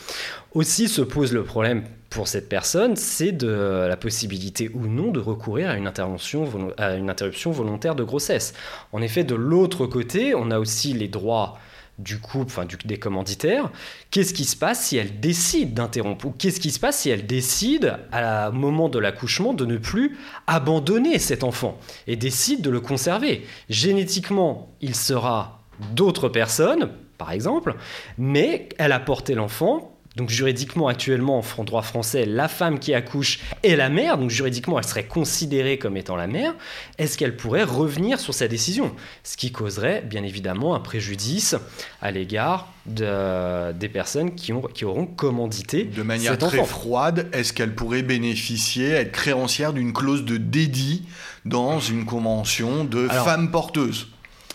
Aussi 0.55 0.89
se 0.89 1.03
pose 1.03 1.35
le 1.35 1.45
problème 1.45 1.85
pour 2.09 2.27
cette 2.27 2.49
personne, 2.49 2.97
c'est 2.97 3.33
de 3.33 3.87
la 3.87 3.97
possibilité 3.99 4.71
ou 4.73 4.87
non 4.87 5.11
de 5.11 5.21
recourir 5.21 5.69
à 5.69 5.77
une, 5.77 5.87
intervention, 5.87 6.49
à 6.79 6.95
une 6.95 7.11
interruption 7.11 7.51
volontaire 7.51 7.95
de 7.95 8.03
grossesse. 8.03 8.55
En 8.93 9.03
effet, 9.03 9.25
de 9.25 9.35
l'autre 9.35 9.87
côté, 9.87 10.35
on 10.35 10.51
a 10.51 10.59
aussi 10.59 10.95
les 10.95 11.09
droits 11.09 11.59
du 11.99 12.19
couple, 12.19 12.47
enfin 12.47 12.67
des 12.85 12.99
commanditaires, 12.99 13.71
qu'est-ce 14.11 14.33
qui 14.33 14.45
se 14.45 14.57
passe 14.57 14.87
si 14.87 14.97
elle 14.97 15.21
décide 15.21 15.75
d'interrompre 15.75 16.27
Ou 16.27 16.31
qu'est-ce 16.31 16.61
qui 16.61 16.71
se 16.71 16.79
passe 16.79 17.01
si 17.01 17.11
elle 17.11 17.27
décide, 17.27 17.99
à 18.13 18.51
moment 18.51 18.89
de 18.89 18.99
l'accouchement, 18.99 19.53
de 19.53 19.65
ne 19.65 19.77
plus 19.77 20.17
abandonner 20.47 21.19
cet 21.19 21.43
enfant 21.45 21.79
et 22.07 22.17
décide 22.17 22.63
de 22.63 22.71
le 22.71 22.81
conserver? 22.81 23.47
Génétiquement, 23.69 24.73
il 24.81 24.95
sera 24.95 25.63
d'autres 25.93 26.29
personnes, 26.29 26.91
par 27.19 27.33
exemple, 27.33 27.75
mais 28.17 28.69
elle 28.79 28.93
a 28.93 29.01
porté 29.01 29.35
l'enfant 29.35 29.98
donc 30.19 30.31
juridiquement, 30.31 30.89
actuellement, 30.89 31.45
en 31.57 31.65
droit 31.65 31.83
français, 31.83 32.27
la 32.27 32.49
femme 32.49 32.81
qui 32.81 32.93
accouche 32.93 33.39
est 33.63 33.77
la 33.77 33.89
mère, 33.89 34.19
donc 34.19 34.31
juridiquement, 34.31 34.77
elle 34.77 34.85
serait 34.85 35.07
considérée 35.07 35.79
comme 35.79 35.97
étant 35.97 36.17
la 36.17 36.27
mère. 36.27 36.55
Est-ce 36.99 37.17
qu'elle 37.17 37.37
pourrait 37.37 37.63
revenir 37.63 38.19
sur 38.19 38.35
sa 38.35 38.49
décision? 38.49 38.93
Ce 39.23 39.37
qui 39.37 39.53
causerait, 39.53 40.03
bien 40.03 40.25
évidemment, 40.25 40.75
un 40.75 40.81
préjudice 40.81 41.55
à 42.03 42.11
l'égard 42.11 42.67
de, 42.87 43.71
des 43.73 43.89
personnes 43.89 44.35
qui, 44.35 44.53
ont, 44.53 44.63
qui 44.63 44.85
auront 44.85 45.07
commandité. 45.07 45.85
De 45.85 46.03
manière 46.03 46.37
très 46.37 46.65
froide, 46.65 47.29
est-ce 47.33 47.53
qu'elle 47.53 47.77
pourrait 47.77 48.03
bénéficier, 48.03 48.91
être 48.91 49.13
créancière 49.13 49.73
d'une 49.73 49.93
clause 49.93 50.25
de 50.25 50.37
dédit 50.37 51.05
dans 51.45 51.79
une 51.79 52.05
convention 52.05 52.85
de 52.85 53.07
femme 53.07 53.53
porteuse 53.53 54.09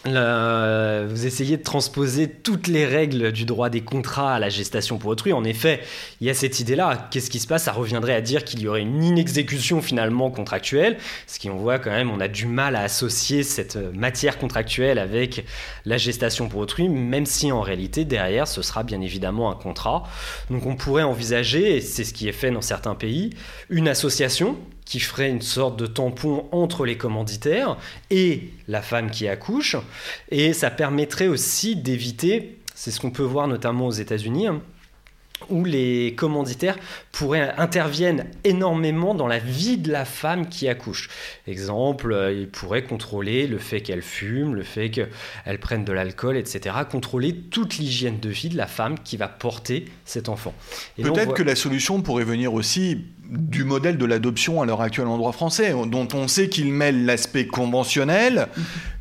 vous 0.06 1.26
essayez 1.26 1.58
de 1.58 1.64
transposer 1.64 2.28
toutes 2.28 2.68
les 2.68 2.86
règles 2.86 3.32
du 3.32 3.46
droit 3.46 3.70
des 3.70 3.82
contrats 3.82 4.36
à 4.36 4.39
la 4.39 4.50
gestation 4.50 4.98
pour 4.98 5.12
autrui. 5.12 5.32
En 5.34 5.44
effet, 5.44 5.82
il 6.20 6.28
y 6.28 6.30
a 6.30 6.34
cette 6.34 6.60
idée-là. 6.60 7.08
Qu'est-ce 7.12 7.30
qui 7.30 7.39
se 7.39 7.48
passe? 7.48 7.63
Ça 7.63 7.72
reviendrait 7.72 8.13
à 8.13 8.22
dire 8.22 8.44
qu'il 8.44 8.60
y 8.62 8.68
aurait 8.68 8.82
une 8.82 9.04
inexécution 9.04 9.82
finalement 9.82 10.30
contractuelle, 10.30 10.98
ce 11.28 11.39
qui 11.39 11.50
on 11.50 11.58
voit 11.58 11.80
quand 11.80 11.92
même, 11.92 12.12
on 12.12 12.20
a 12.20 12.28
du 12.28 12.46
mal 12.46 12.76
à 12.76 12.82
associer 12.82 13.44
cette 13.44 13.78
matière 13.94 14.38
contractuelle 14.38 15.00
avec 15.00 15.46
la 15.86 15.98
gestation 15.98 16.50
pour 16.50 16.60
autrui, 16.60 16.89
même 16.89 17.26
si 17.26 17.52
en 17.52 17.62
réalité 17.62 18.06
derrière 18.06 18.48
ce 18.48 18.62
sera 18.62 18.84
bien 18.84 19.02
évidemment 19.02 19.52
un 19.52 19.56
contrat. 19.56 20.04
Donc 20.50 20.66
on 20.66 20.76
pourrait 20.76 21.04
envisager, 21.04 21.78
et 21.78 21.82
c'est 21.82 22.04
ce 22.04 22.13
qui 22.13 22.28
est 22.28 22.34
fait 22.34 22.52
dans 22.52 22.62
certains 22.62 22.96
pays, 22.96 23.30
une 23.70 23.88
association 23.88 24.58
qui 24.86 25.00
ferait 25.00 25.30
une 25.30 25.41
sorte 25.41 25.78
de 25.78 25.86
tampon 25.86 26.48
entre 26.52 26.86
les 26.86 26.98
commanditaires 26.98 27.78
et 28.10 28.50
la 28.67 28.82
femme 28.82 29.12
qui 29.12 29.28
accouche. 29.28 29.76
Et 30.30 30.54
ça 30.54 30.69
permettrait 30.72 31.28
aussi 31.28 31.76
d'éviter, 31.76 32.60
c'est 32.76 32.91
ce 32.91 33.00
qu'on 33.00 33.12
peut 33.12 33.24
voir 33.24 33.48
notamment 33.48 33.88
aux 33.88 33.91
États-Unis, 33.91 34.48
hein, 34.48 34.62
où 35.50 35.65
les 35.65 36.13
commanditaires 36.15 36.78
pourraient 37.12 37.54
interviennent 37.58 38.26
énormément 38.43 39.13
dans 39.13 39.28
la 39.28 39.39
vie 39.39 39.78
de 39.78 39.91
la 39.91 40.06
femme 40.06 40.48
qui 40.48 40.67
accouche. 40.67 41.10
Exemple, 41.48 42.13
euh, 42.13 42.32
ils 42.32 42.50
pourraient 42.50 42.84
contrôler 42.84 43.48
le 43.48 43.58
fait 43.58 43.82
qu'elle 43.82 44.02
fume, 44.02 44.56
le 44.56 44.63
fait 44.63 44.89
qu'elle 44.89 45.60
prenne 45.60 45.86
de 45.86 45.93
l'alcool, 45.93 46.38
etc. 46.38 46.76
Contrôler 46.89 47.36
toute 47.36 47.78
l'hygiène 47.78 48.19
de 48.19 48.30
vie 48.30 48.50
de 48.50 48.58
la 48.58 48.67
femme 48.67 48.98
qui 49.00 49.17
va 49.17 49.28
porter 49.28 49.86
cet 50.06 50.30
enfant. 50.30 50.54
Peut-être 51.02 51.34
que 51.34 51.43
la 51.43 51.56
solution 51.56 52.02
pourrait 52.02 52.24
venir 52.24 52.54
aussi 52.54 53.06
du 53.34 53.63
modèle 53.63 53.98
de 53.98 54.06
l'adoption 54.06 54.62
à 54.62 54.65
l'heure 54.65 54.82
actuelle 54.82 55.08
en 55.08 55.17
droit 55.17 55.32
français, 55.32 55.74
dont 55.88 56.08
on 56.13 56.28
sait 56.28 56.50
qu'il 56.50 56.72
mêle 56.72 57.06
l'aspect 57.06 57.48
conventionnel, 57.48 58.48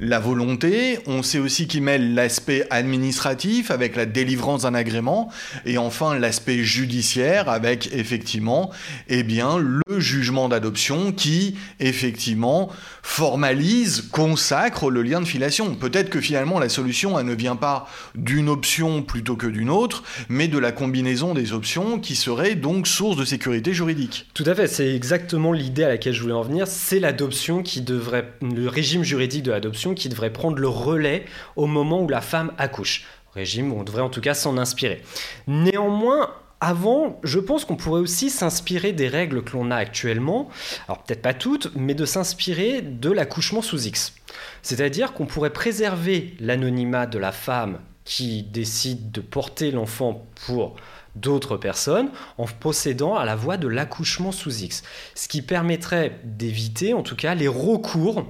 la 0.00 0.18
volonté, 0.18 0.98
on 1.06 1.22
sait 1.22 1.38
aussi 1.38 1.66
qu'il 1.66 1.82
mêle 1.82 2.14
l'aspect 2.14 2.66
administratif 2.70 3.70
avec 3.70 3.94
la 3.94 4.06
délivrance 4.06 4.62
d'un 4.62 4.74
agrément, 4.74 5.30
et 5.66 5.76
enfin 5.76 6.18
l'aspect 6.18 6.64
judiciaire 6.64 7.50
avec 7.50 7.90
effectivement 7.92 8.70
eh 9.08 9.22
bien, 9.22 9.58
le 9.58 10.00
jugement 10.00 10.48
d'adoption 10.48 11.12
qui 11.12 11.56
effectivement 11.78 12.70
formalise, 13.02 14.08
consacre 14.12 14.90
le 14.90 15.02
lien 15.02 15.20
de 15.20 15.26
filiation. 15.26 15.74
Peut-être 15.74 16.08
que 16.08 16.20
finalement 16.20 16.58
la 16.58 16.68
solution 16.68 17.18
elle 17.18 17.26
ne 17.26 17.34
vient 17.34 17.56
pas 17.56 17.86
d'une 18.14 18.48
option 18.48 19.02
plutôt 19.02 19.36
que 19.36 19.46
d'une 19.46 19.70
autre, 19.70 20.04
mais 20.28 20.48
de 20.48 20.58
la 20.58 20.72
combinaison 20.72 21.34
des 21.34 21.52
options 21.52 21.98
qui 21.98 22.14
serait 22.14 22.54
donc 22.54 22.86
source 22.86 23.16
de 23.16 23.24
sécurité 23.24 23.74
juridique. 23.74 24.21
Tout 24.34 24.44
à 24.46 24.54
fait, 24.54 24.66
c'est 24.66 24.94
exactement 24.94 25.52
l'idée 25.52 25.84
à 25.84 25.88
laquelle 25.88 26.14
je 26.14 26.22
voulais 26.22 26.34
en 26.34 26.42
venir. 26.42 26.66
C'est 26.66 27.00
l'adoption 27.00 27.62
qui 27.62 27.80
devrait, 27.82 28.32
le 28.40 28.68
régime 28.68 29.02
juridique 29.02 29.42
de 29.42 29.50
l'adoption 29.50 29.94
qui 29.94 30.08
devrait 30.08 30.32
prendre 30.32 30.58
le 30.58 30.68
relais 30.68 31.24
au 31.56 31.66
moment 31.66 32.00
où 32.00 32.08
la 32.08 32.20
femme 32.20 32.52
accouche. 32.58 33.04
Régime 33.34 33.72
où 33.72 33.78
on 33.78 33.84
devrait 33.84 34.02
en 34.02 34.10
tout 34.10 34.20
cas 34.20 34.34
s'en 34.34 34.58
inspirer. 34.58 35.02
Néanmoins, 35.46 36.30
avant, 36.60 37.18
je 37.24 37.40
pense 37.40 37.64
qu'on 37.64 37.76
pourrait 37.76 38.00
aussi 38.00 38.30
s'inspirer 38.30 38.92
des 38.92 39.08
règles 39.08 39.42
que 39.42 39.56
l'on 39.56 39.72
a 39.72 39.76
actuellement, 39.76 40.48
alors 40.86 41.02
peut-être 41.02 41.20
pas 41.20 41.34
toutes, 41.34 41.74
mais 41.74 41.94
de 41.94 42.04
s'inspirer 42.04 42.82
de 42.82 43.10
l'accouchement 43.10 43.62
sous 43.62 43.86
X. 43.86 44.14
C'est-à-dire 44.62 45.12
qu'on 45.12 45.26
pourrait 45.26 45.50
préserver 45.50 46.34
l'anonymat 46.38 47.06
de 47.06 47.18
la 47.18 47.32
femme 47.32 47.80
qui 48.04 48.44
décide 48.44 49.10
de 49.10 49.20
porter 49.20 49.72
l'enfant 49.72 50.24
pour 50.46 50.76
d'autres 51.14 51.56
personnes 51.56 52.10
en 52.38 52.46
procédant 52.46 53.16
à 53.16 53.24
la 53.24 53.36
voie 53.36 53.56
de 53.56 53.68
l'accouchement 53.68 54.32
sous 54.32 54.62
X, 54.62 54.82
ce 55.14 55.28
qui 55.28 55.42
permettrait 55.42 56.20
d'éviter 56.24 56.94
en 56.94 57.02
tout 57.02 57.16
cas 57.16 57.34
les 57.34 57.48
recours 57.48 58.24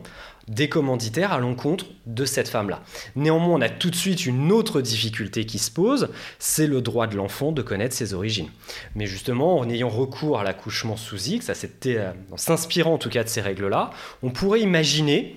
des 0.48 0.68
commanditaires 0.68 1.32
à 1.32 1.38
l'encontre 1.38 1.86
de 2.06 2.24
cette 2.24 2.48
femme-là. 2.48 2.82
Néanmoins, 3.16 3.54
on 3.54 3.60
a 3.60 3.68
tout 3.68 3.90
de 3.90 3.96
suite 3.96 4.26
une 4.26 4.50
autre 4.50 4.80
difficulté 4.80 5.46
qui 5.46 5.58
se 5.58 5.70
pose, 5.70 6.08
c'est 6.38 6.66
le 6.66 6.80
droit 6.80 7.06
de 7.06 7.16
l'enfant 7.16 7.52
de 7.52 7.62
connaître 7.62 7.94
ses 7.94 8.14
origines. 8.14 8.48
Mais 8.94 9.06
justement, 9.06 9.58
en 9.58 9.68
ayant 9.68 9.88
recours 9.88 10.38
à 10.38 10.44
l'accouchement 10.44 10.96
sous 10.96 11.28
X, 11.28 11.50
euh, 11.86 12.12
en 12.30 12.36
s'inspirant 12.36 12.94
en 12.94 12.98
tout 12.98 13.10
cas 13.10 13.24
de 13.24 13.28
ces 13.28 13.40
règles-là, 13.40 13.90
on 14.22 14.30
pourrait 14.30 14.60
imaginer 14.60 15.36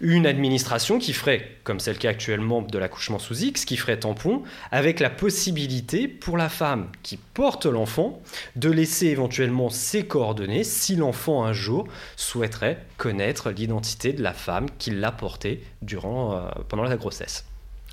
une 0.00 0.26
administration 0.26 0.98
qui 0.98 1.12
ferait, 1.12 1.48
comme 1.64 1.80
c'est 1.80 1.92
le 1.92 1.98
cas 1.98 2.10
actuellement 2.10 2.62
de 2.62 2.78
l'accouchement 2.78 3.18
sous 3.18 3.44
X, 3.44 3.64
qui 3.64 3.76
ferait 3.76 4.00
tampon, 4.00 4.42
avec 4.70 5.00
la 5.00 5.10
possibilité 5.10 6.08
pour 6.08 6.36
la 6.36 6.48
femme 6.48 6.88
qui 7.02 7.16
porte 7.16 7.66
l'enfant 7.66 8.20
de 8.56 8.70
laisser 8.70 9.06
éventuellement 9.06 9.68
ses 9.68 10.06
coordonnées 10.06 10.64
si 10.64 10.96
l'enfant 10.96 11.44
un 11.44 11.52
jour 11.52 11.86
souhaiterait 12.16 12.84
connaître 12.96 13.50
l'identité 13.50 14.12
de 14.12 14.22
la 14.22 14.32
femme 14.40 14.66
qui 14.78 14.90
l'a 14.90 15.12
porté 15.12 15.62
durant, 15.82 16.34
euh, 16.34 16.48
pendant 16.68 16.82
la 16.82 16.96
grossesse. 16.96 17.44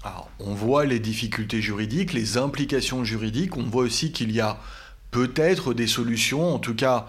Alors, 0.04 0.30
on 0.40 0.54
voit 0.54 0.86
les 0.86 1.00
difficultés 1.00 1.62
juridiques, 1.62 2.14
les 2.14 2.38
implications 2.38 3.04
juridiques, 3.04 3.58
on 3.58 3.64
voit 3.64 3.84
aussi 3.84 4.12
qu'il 4.12 4.32
y 4.32 4.40
a 4.40 4.58
peut-être 5.12 5.74
des 5.74 5.88
solutions, 5.88 6.54
en 6.54 6.60
tout 6.60 6.76
cas 6.76 7.08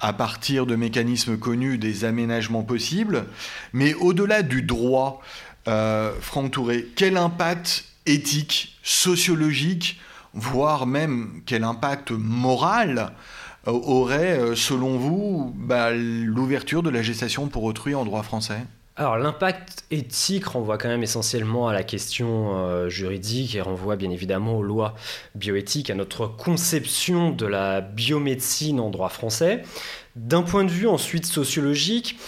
à 0.00 0.12
partir 0.12 0.66
de 0.66 0.76
mécanismes 0.76 1.38
connus, 1.38 1.78
des 1.78 2.04
aménagements 2.04 2.62
possibles. 2.62 3.26
Mais 3.72 3.94
au-delà 3.94 4.42
du 4.42 4.62
droit, 4.62 5.20
Franck 5.66 6.52
Touré, 6.52 6.88
quel 6.96 7.16
impact 7.16 7.84
éthique, 8.06 8.78
sociologique, 8.82 10.00
voire 10.32 10.86
même 10.86 11.42
quel 11.44 11.64
impact 11.64 12.12
moral 12.12 13.12
aurait, 13.66 14.54
selon 14.54 14.96
vous, 14.96 15.52
bah, 15.56 15.90
l'ouverture 15.92 16.82
de 16.82 16.90
la 16.90 17.02
gestation 17.02 17.48
pour 17.48 17.64
autrui 17.64 17.94
en 17.94 18.04
droit 18.04 18.22
français? 18.22 18.62
Alors 18.96 19.16
l'impact 19.16 19.84
éthique 19.90 20.44
renvoie 20.46 20.76
quand 20.76 20.88
même 20.88 21.02
essentiellement 21.02 21.68
à 21.68 21.72
la 21.72 21.82
question 21.82 22.58
euh, 22.58 22.88
juridique 22.88 23.54
et 23.54 23.60
renvoie 23.60 23.96
bien 23.96 24.10
évidemment 24.10 24.58
aux 24.58 24.62
lois 24.62 24.94
bioéthiques, 25.34 25.90
à 25.90 25.94
notre 25.94 26.26
conception 26.26 27.30
de 27.30 27.46
la 27.46 27.80
biomédecine 27.80 28.78
en 28.78 28.90
droit 28.90 29.08
français. 29.08 29.62
D'un 30.16 30.42
point 30.42 30.64
de 30.64 30.70
vue 30.70 30.88
ensuite 30.88 31.24
sociologique, 31.24 32.18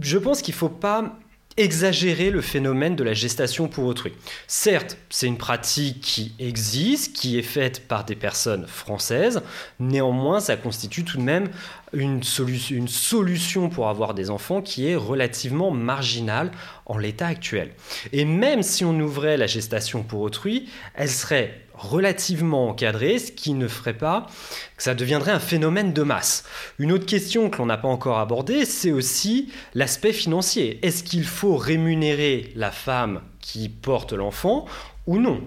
je 0.00 0.18
pense 0.18 0.42
qu'il 0.42 0.52
ne 0.52 0.58
faut 0.58 0.68
pas 0.68 1.16
exagérer 1.56 2.30
le 2.30 2.40
phénomène 2.40 2.96
de 2.96 3.04
la 3.04 3.14
gestation 3.14 3.68
pour 3.68 3.84
autrui. 3.84 4.12
Certes, 4.46 4.96
c'est 5.08 5.26
une 5.26 5.38
pratique 5.38 6.00
qui 6.00 6.34
existe, 6.38 7.14
qui 7.14 7.38
est 7.38 7.42
faite 7.42 7.86
par 7.86 8.04
des 8.04 8.16
personnes 8.16 8.66
françaises, 8.66 9.42
néanmoins 9.78 10.40
ça 10.40 10.56
constitue 10.56 11.04
tout 11.04 11.18
de 11.18 11.22
même 11.22 11.48
une, 11.92 12.22
solution 12.24 13.68
pour 13.68 13.88
avoir 13.88 14.14
des 14.14 14.30
enfants 14.30 14.62
qui 14.62 14.88
est 14.88 14.96
relativement 14.96 15.70
marginale 15.70 16.50
en 16.86 16.98
l'état 16.98 17.28
actuel. 17.28 17.70
Et 18.12 18.24
même 18.24 18.62
si 18.62 18.84
on 18.84 18.98
ouvrait 18.98 19.36
la 19.36 19.46
gestation 19.46 20.02
pour 20.02 20.20
autrui, 20.20 20.68
elle 20.94 21.10
serait 21.10 21.63
relativement 21.84 22.68
encadrée, 22.68 23.18
ce 23.18 23.32
qui 23.32 23.54
ne 23.54 23.68
ferait 23.68 23.96
pas 23.96 24.26
que 24.76 24.82
ça 24.82 24.94
deviendrait 24.94 25.32
un 25.32 25.40
phénomène 25.40 25.92
de 25.92 26.02
masse. 26.02 26.44
Une 26.78 26.92
autre 26.92 27.06
question 27.06 27.50
que 27.50 27.58
l'on 27.58 27.66
n'a 27.66 27.76
pas 27.76 27.88
encore 27.88 28.18
abordée, 28.18 28.64
c'est 28.64 28.92
aussi 28.92 29.52
l'aspect 29.74 30.12
financier. 30.12 30.78
Est-ce 30.82 31.04
qu'il 31.04 31.24
faut 31.24 31.56
rémunérer 31.56 32.52
la 32.56 32.70
femme 32.70 33.20
qui 33.40 33.68
porte 33.68 34.12
l'enfant 34.12 34.66
ou 35.06 35.18
non? 35.18 35.40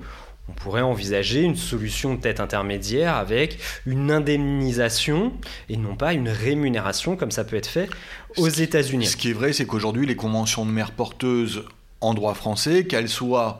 On 0.49 0.53
pourrait 0.53 0.81
envisager 0.81 1.41
une 1.41 1.57
solution 1.57 2.15
de 2.15 2.21
tête 2.21 2.39
intermédiaire 2.39 3.15
avec 3.15 3.59
une 3.85 4.11
indemnisation 4.11 5.33
et 5.67 5.75
non 5.75 5.97
pas 5.97 6.13
une 6.13 6.29
rémunération 6.29 7.17
comme 7.17 7.31
ça 7.31 7.43
peut 7.43 7.57
être 7.57 7.67
fait 7.67 7.89
aux 8.37 8.47
États-Unis. 8.47 9.07
Ce 9.07 9.17
qui 9.17 9.31
est 9.31 9.33
vrai, 9.33 9.51
c'est 9.51 9.65
qu'aujourd'hui, 9.65 10.05
les 10.05 10.15
conventions 10.15 10.65
de 10.65 10.71
mères 10.71 10.91
porteuses 10.91 11.65
en 11.99 12.13
droit 12.13 12.33
français, 12.33 12.85
qu'elles 12.85 13.09
soient 13.09 13.59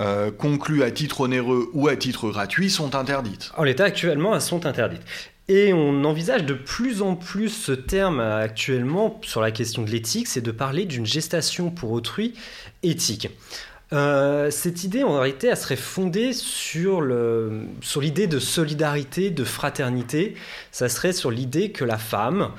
euh, 0.00 0.30
conclues 0.30 0.82
à 0.82 0.90
titre 0.90 1.20
onéreux 1.20 1.70
ou 1.72 1.88
à 1.88 1.96
titre 1.96 2.28
gratuit, 2.30 2.70
sont 2.70 2.94
interdites. 2.94 3.52
En 3.56 3.62
l'état 3.62 3.84
actuellement, 3.84 4.34
elles 4.34 4.40
sont 4.40 4.66
interdites. 4.66 5.02
Et 5.48 5.72
on 5.72 6.04
envisage 6.04 6.44
de 6.44 6.54
plus 6.54 7.02
en 7.02 7.16
plus 7.16 7.50
ce 7.50 7.72
terme 7.72 8.20
actuellement 8.20 9.20
sur 9.22 9.40
la 9.40 9.50
question 9.50 9.82
de 9.82 9.90
l'éthique, 9.90 10.26
c'est 10.26 10.40
de 10.40 10.50
parler 10.50 10.86
d'une 10.86 11.04
gestation 11.04 11.70
pour 11.70 11.92
autrui 11.92 12.34
éthique. 12.82 13.28
Euh, 13.92 14.50
cette 14.50 14.82
idée, 14.82 15.04
en 15.04 15.18
réalité, 15.18 15.48
elle 15.48 15.56
serait 15.56 15.76
fondée 15.76 16.32
sur, 16.32 17.06
sur 17.80 18.00
l'idée 18.00 18.26
de 18.26 18.38
solidarité, 18.38 19.30
de 19.30 19.44
fraternité. 19.44 20.34
Ça 20.72 20.88
serait 20.88 21.12
sur 21.12 21.30
l'idée 21.30 21.70
que 21.70 21.84
la 21.84 21.98
femme, 21.98 22.50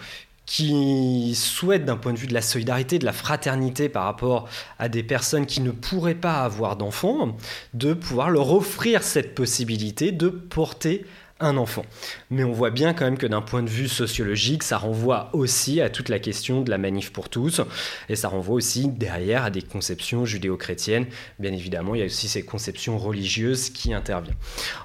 qui 0.45 1.33
souhaite 1.35 1.85
d'un 1.85 1.97
point 1.97 2.13
de 2.13 2.19
vue 2.19 2.27
de 2.27 2.33
la 2.33 2.41
solidarité, 2.41 2.99
de 2.99 3.05
la 3.05 3.13
fraternité 3.13 3.89
par 3.89 4.03
rapport 4.05 4.47
à 4.79 4.89
des 4.89 5.03
personnes 5.03 5.45
qui 5.45 5.61
ne 5.61 5.71
pourraient 5.71 6.15
pas 6.15 6.43
avoir 6.43 6.75
d'enfants, 6.75 7.35
de 7.73 7.93
pouvoir 7.93 8.29
leur 8.29 8.51
offrir 8.53 9.03
cette 9.03 9.35
possibilité 9.35 10.11
de 10.11 10.29
porter 10.29 11.05
un 11.41 11.57
enfant. 11.57 11.85
Mais 12.29 12.45
on 12.45 12.53
voit 12.53 12.69
bien 12.69 12.93
quand 12.93 13.03
même 13.03 13.17
que 13.17 13.27
d'un 13.27 13.41
point 13.41 13.61
de 13.61 13.69
vue 13.69 13.89
sociologique, 13.89 14.63
ça 14.63 14.77
renvoie 14.77 15.29
aussi 15.33 15.81
à 15.81 15.89
toute 15.89 16.07
la 16.07 16.19
question 16.19 16.61
de 16.61 16.69
la 16.69 16.77
manif 16.77 17.11
pour 17.11 17.27
tous, 17.27 17.59
et 18.07 18.15
ça 18.15 18.29
renvoie 18.29 18.55
aussi 18.55 18.87
derrière 18.87 19.43
à 19.43 19.49
des 19.49 19.61
conceptions 19.61 20.23
judéo-chrétiennes. 20.23 21.07
Bien 21.39 21.51
évidemment, 21.51 21.93
il 21.93 21.99
y 21.99 22.03
a 22.03 22.05
aussi 22.05 22.29
ces 22.29 22.45
conceptions 22.45 22.97
religieuses 22.97 23.69
qui 23.69 23.93
interviennent. 23.93 24.37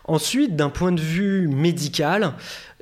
Ensuite, 0.05 0.57
d'un 0.57 0.71
point 0.71 0.91
de 0.91 1.01
vue 1.01 1.47
médical, 1.47 2.35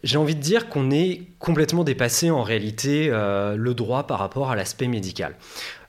j'ai 0.03 0.19
envie 0.19 0.35
de 0.35 0.41
dire 0.41 0.69
qu'on 0.69 0.91
est 0.91 1.23
complètement 1.39 1.85
dépassé 1.85 2.31
en 2.31 2.43
réalité 2.43 3.09
euh, 3.11 3.57
le 3.57 3.75
droit 3.75 4.07
par 4.07 4.19
rapport 4.19 4.51
à 4.51 4.57
l'aspect 4.57 4.89
médical. 4.89 5.35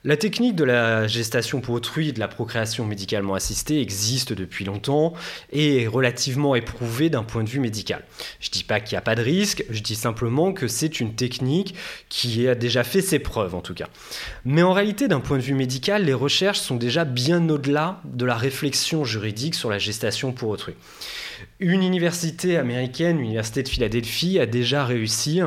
La 0.06 0.16
technique 0.16 0.56
de 0.56 0.64
la 0.64 1.08
gestation 1.08 1.60
pour 1.60 1.76
autrui 1.76 2.14
de 2.14 2.22
la 2.22 2.30
procréation 2.30 2.86
médicalement 2.86 3.34
assistée 3.34 3.82
existe 3.82 4.32
depuis 4.32 4.64
longtemps 4.64 5.14
et 5.52 5.82
est 5.82 5.88
relativement 5.88 6.56
éprouvée 6.56 7.10
d'un 7.10 7.24
point 7.24 7.44
de 7.44 7.50
vue 7.50 7.60
médical. 7.60 8.06
Je 8.40 8.48
ne 8.48 8.54
dis 8.54 8.64
pas 8.64 8.80
qu'il 8.80 8.96
n'y 8.96 9.00
a 9.00 9.02
pas 9.02 9.16
de 9.16 9.22
risque, 9.22 9.66
je 9.70 9.82
dis 9.82 9.96
simplement 9.96 10.54
que 10.54 10.70
c'est 10.70 11.02
une 11.02 11.16
technique 11.16 11.76
qui 12.08 12.48
a 12.48 12.56
déjà 12.56 12.86
fait 12.86 13.02
ses 13.02 13.20
preuves 13.20 13.56
en 13.56 13.62
tout 13.62 13.74
cas. 13.74 13.88
Mais 14.46 14.64
en 14.64 14.72
réalité, 14.72 15.10
d'un 15.10 15.20
point 15.20 15.36
de 15.36 15.44
vue 15.44 15.54
médical, 15.54 16.06
les 16.06 16.14
recherches 16.14 16.60
sont 16.60 16.78
déjà 16.78 17.04
bien 17.04 17.50
au-delà 17.50 18.00
de 18.06 18.24
la 18.24 18.36
réflexion 18.36 19.04
juridique 19.04 19.56
sur 19.56 19.70
la 19.70 19.80
gestation 19.80 20.32
pour 20.32 20.48
autrui. 20.48 20.76
Une 21.60 21.84
université 21.84 22.58
américaine, 22.58 23.18
l'université 23.18 23.64
de 23.64 23.70
Philadelphie, 23.70 24.40
a 24.40 24.46
déjà 24.46 24.86
réussi 24.86 25.42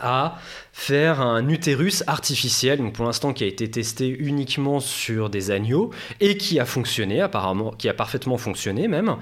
à 0.00 0.36
faire 0.72 1.20
un 1.20 1.48
utérus 1.48 2.04
artificiel, 2.06 2.78
donc 2.78 2.92
pour 2.92 3.04
l'instant 3.04 3.32
qui 3.32 3.42
a 3.42 3.46
été 3.46 3.68
testé 3.68 4.08
uniquement 4.08 4.78
sur 4.80 5.28
des 5.28 5.50
agneaux 5.50 5.90
et 6.20 6.36
qui 6.36 6.60
a 6.60 6.64
fonctionné 6.64 7.20
apparemment, 7.20 7.72
qui 7.72 7.88
a 7.88 7.94
parfaitement 7.94 8.38
fonctionné 8.38 8.86
même. 8.86 9.16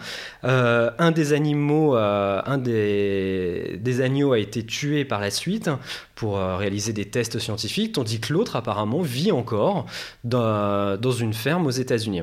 Euh, 0.45 0.91
un 0.99 1.13
des 1.13 1.33
animaux, 1.33 1.97
euh, 1.97 2.43
un 2.45 2.59
des, 2.59 3.79
des, 3.81 4.01
agneaux 4.03 4.33
a 4.33 4.39
été 4.39 4.67
tué 4.67 5.05
par 5.05 5.21
la 5.21 5.31
suite 5.31 5.71
pour 6.17 6.39
euh, 6.39 6.57
réaliser 6.57 6.93
des 6.95 7.05
tests 7.05 7.39
scientifiques, 7.39 7.93
tandis 7.93 8.21
que 8.21 8.33
l'autre 8.33 8.57
apparemment 8.57 9.03
vit 9.03 9.31
encore 9.31 9.87
dans, 10.25 10.99
une 11.13 11.35
ferme 11.35 11.67
aux 11.67 11.71
États-Unis. 11.71 12.23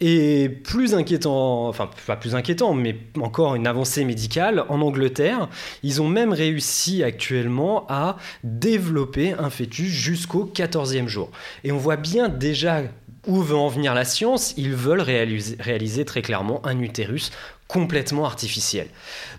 Et 0.00 0.48
plus 0.48 0.94
inquiétant, 0.94 1.68
enfin 1.68 1.88
pas 2.06 2.16
plus 2.16 2.34
inquiétant, 2.34 2.74
mais 2.74 2.96
encore 3.20 3.54
une 3.54 3.66
avancée 3.66 4.04
médicale, 4.04 4.64
en 4.68 4.80
Angleterre, 4.80 5.48
ils 5.82 6.02
ont 6.02 6.08
même 6.08 6.32
réussi 6.32 7.02
actuellement 7.02 7.86
à 7.88 8.16
développer 8.42 9.34
un 9.34 9.50
fœtus 9.50 9.88
jusqu'au 9.88 10.46
14e 10.46 11.06
jour. 11.06 11.30
Et 11.62 11.72
on 11.72 11.78
voit 11.78 11.96
bien 11.96 12.28
déjà 12.28 12.82
où 13.26 13.42
veut 13.42 13.56
en 13.56 13.68
venir 13.68 13.92
la 13.94 14.04
science, 14.04 14.54
ils 14.56 14.72
veulent 14.72 15.02
réaliser 15.02 16.04
très 16.04 16.22
clairement 16.22 16.64
un 16.64 16.80
utérus 16.80 17.32
complètement 17.68 18.24
artificiel. 18.24 18.88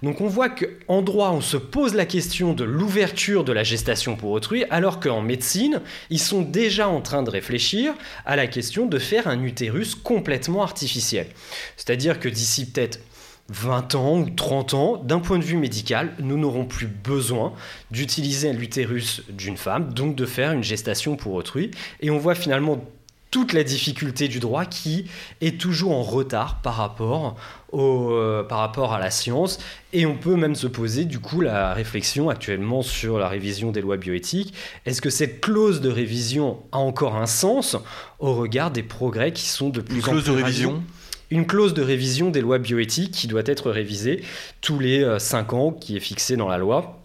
Donc 0.03 0.21
on 0.21 0.27
voit 0.27 0.49
qu'en 0.49 1.01
droit, 1.01 1.31
on 1.31 1.41
se 1.41 1.57
pose 1.57 1.95
la 1.95 2.05
question 2.05 2.53
de 2.53 2.63
l'ouverture 2.63 3.43
de 3.43 3.53
la 3.53 3.63
gestation 3.63 4.15
pour 4.15 4.31
autrui, 4.31 4.65
alors 4.69 4.99
qu'en 4.99 5.21
médecine, 5.21 5.81
ils 6.09 6.19
sont 6.19 6.41
déjà 6.41 6.89
en 6.89 7.01
train 7.01 7.23
de 7.23 7.29
réfléchir 7.29 7.93
à 8.25 8.35
la 8.35 8.47
question 8.47 8.85
de 8.85 8.99
faire 8.99 9.27
un 9.27 9.41
utérus 9.43 9.95
complètement 9.95 10.61
artificiel. 10.61 11.27
C'est-à-dire 11.77 12.19
que 12.19 12.29
d'ici 12.29 12.69
peut-être 12.69 12.99
20 13.49 13.95
ans 13.95 14.19
ou 14.19 14.29
30 14.29 14.73
ans, 14.73 14.97
d'un 14.97 15.19
point 15.19 15.39
de 15.39 15.43
vue 15.43 15.55
médical, 15.55 16.13
nous 16.19 16.37
n'aurons 16.37 16.65
plus 16.65 16.87
besoin 16.87 17.53
d'utiliser 17.91 18.51
l'utérus 18.51 19.23
d'une 19.29 19.55
femme, 19.55 19.93
donc 19.93 20.15
de 20.15 20.25
faire 20.25 20.51
une 20.51 20.63
gestation 20.63 21.15
pour 21.15 21.33
autrui. 21.33 21.71
Et 22.01 22.09
on 22.09 22.17
voit 22.17 22.35
finalement 22.35 22.83
toute 23.31 23.53
la 23.53 23.63
difficulté 23.63 24.27
du 24.27 24.39
droit 24.39 24.65
qui 24.65 25.05
est 25.41 25.59
toujours 25.59 25.91
en 25.91 26.03
retard 26.03 26.61
par 26.61 26.75
rapport, 26.75 27.35
au, 27.71 28.11
euh, 28.11 28.43
par 28.43 28.59
rapport 28.59 28.93
à 28.93 28.99
la 28.99 29.11
science. 29.11 29.59
Et 29.93 30.05
on 30.05 30.15
peut 30.15 30.35
même 30.35 30.55
se 30.55 30.67
poser 30.67 31.05
du 31.05 31.19
coup 31.19 31.41
la 31.41 31.73
réflexion 31.73 32.29
actuellement 32.29 32.81
sur 32.81 33.17
la 33.17 33.27
révision 33.27 33.71
des 33.71 33.81
lois 33.81 33.97
bioéthiques. 33.97 34.53
Est-ce 34.85 35.01
que 35.01 35.09
cette 35.09 35.41
clause 35.41 35.81
de 35.81 35.89
révision 35.89 36.59
a 36.71 36.77
encore 36.77 37.15
un 37.15 37.25
sens 37.25 37.77
au 38.19 38.33
regard 38.33 38.71
des 38.71 38.83
progrès 38.83 39.31
qui 39.31 39.47
sont 39.47 39.69
de 39.69 39.81
plus 39.81 39.99
en 39.99 40.11
plus... 40.11 40.17
Une 40.17 40.23
clause 40.23 40.25
de 40.25 40.43
révision 40.43 40.83
une 41.29 41.45
clause 41.45 41.73
de 41.73 41.81
révision 41.81 42.29
des 42.29 42.39
lois 42.39 42.57
bioéthiques 42.57 43.11
qui 43.11 43.27
doit 43.27 43.41
être 43.45 43.69
révisée 43.69 44.23
tous 44.61 44.79
les 44.79 45.05
5 45.19 45.51
euh, 45.51 45.55
ans, 45.57 45.71
qui 45.71 45.97
est 45.97 45.99
fixée 45.99 46.37
dans 46.37 46.47
la 46.47 46.57
loi 46.57 47.01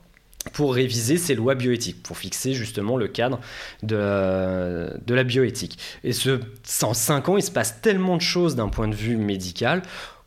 pour 0.53 0.75
réviser 0.75 1.19
ces 1.19 1.35
lois 1.35 1.55
bioéthiques, 1.55 2.03
pour 2.03 2.17
fixer 2.17 2.53
justement 2.53 2.97
le 2.97 3.07
cadre 3.07 3.39
de, 3.83 4.91
de 5.07 5.15
la 5.15 5.23
bioéthique. 5.23 5.79
Et 6.03 6.13
ce, 6.13 6.41
en 6.83 6.95
5 6.95 7.29
ans, 7.29 7.37
il 7.37 7.43
se 7.43 7.51
passe 7.51 7.81
tellement 7.81 8.17
de 8.17 8.23
choses 8.23 8.57
d'un 8.57 8.69
point 8.69 8.89
de 8.89 8.95
vue 8.95 9.17
médical 9.17 9.83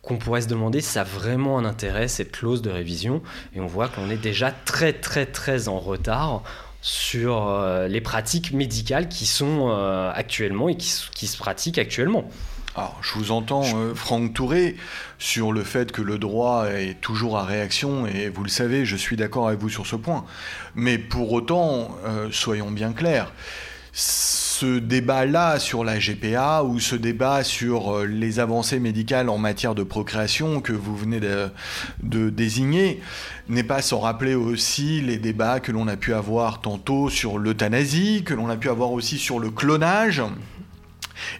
qu'on 0.06 0.18
pourrait 0.18 0.42
se 0.42 0.48
demander 0.48 0.82
si 0.82 0.92
ça 0.92 1.02
a 1.02 1.04
vraiment 1.04 1.58
un 1.58 1.66
intérêt, 1.66 2.08
cette 2.08 2.32
clause 2.32 2.62
de 2.62 2.70
révision. 2.70 3.22
Et 3.56 3.60
on 3.60 3.68
voit 3.68 3.88
qu'on 3.88 4.10
est 4.10 4.18
déjà 4.18 4.52
très 4.52 4.94
très 4.94 5.26
très 5.26 5.68
en 5.68 5.80
retard 5.80 6.44
sur 6.82 7.48
euh, 7.48 7.88
les 7.88 8.00
pratiques 8.00 8.54
médicales 8.54 9.10
qui 9.10 9.26
sont 9.26 9.70
euh, 9.70 10.12
actuellement 10.14 10.70
et 10.70 10.78
qui, 10.78 10.94
qui 11.16 11.26
se 11.26 11.36
pratiquent 11.38 11.80
actuellement. 11.80 12.30
Alors, 12.76 13.00
je 13.02 13.14
vous 13.14 13.32
entends, 13.32 13.64
euh, 13.76 13.96
Franck 13.96 14.34
Touré, 14.34 14.76
sur 15.18 15.52
le 15.52 15.64
fait 15.64 15.92
que 15.92 16.04
le 16.04 16.20
droit 16.20 16.68
est 16.68 17.02
toujours 17.02 17.38
à 17.38 17.46
réaction, 17.46 18.06
et 18.06 18.30
vous 18.30 18.44
le 18.44 18.50
savez, 18.50 18.86
je 18.86 18.98
suis 18.98 19.16
d'accord 19.16 19.48
avec 19.48 19.60
vous 19.60 19.70
sur 19.70 19.88
ce 19.88 19.96
point. 19.96 20.26
Mais 20.76 20.98
pour 20.98 21.32
autant, 21.32 21.98
soyons 22.32 22.72
bien 22.72 22.92
clairs, 22.92 23.32
ce 24.60 24.80
débat-là 24.80 25.60
sur 25.60 25.84
la 25.84 26.00
GPA 26.00 26.64
ou 26.64 26.80
ce 26.80 26.96
débat 26.96 27.44
sur 27.44 27.94
euh, 27.94 28.06
les 28.06 28.40
avancées 28.40 28.80
médicales 28.80 29.28
en 29.28 29.38
matière 29.38 29.76
de 29.76 29.84
procréation 29.84 30.62
que 30.62 30.72
vous 30.72 30.96
venez 30.96 31.20
de, 31.20 31.50
de 32.02 32.30
désigner 32.30 33.02
n'est 33.50 33.66
pas 33.66 33.82
sans 33.82 34.00
rappeler 34.00 34.34
aussi 34.34 35.02
les 35.02 35.18
débats 35.18 35.60
que 35.60 35.74
l'on 35.74 35.90
a 35.90 35.98
pu 35.98 36.14
avoir 36.14 36.62
tantôt 36.62 37.10
sur 37.10 37.38
l'euthanasie, 37.38 38.24
que 38.24 38.34
l'on 38.34 38.48
a 38.48 38.56
pu 38.56 38.70
avoir 38.70 38.94
aussi 38.94 39.18
sur 39.18 39.40
le 39.40 39.50
clonage 39.50 40.24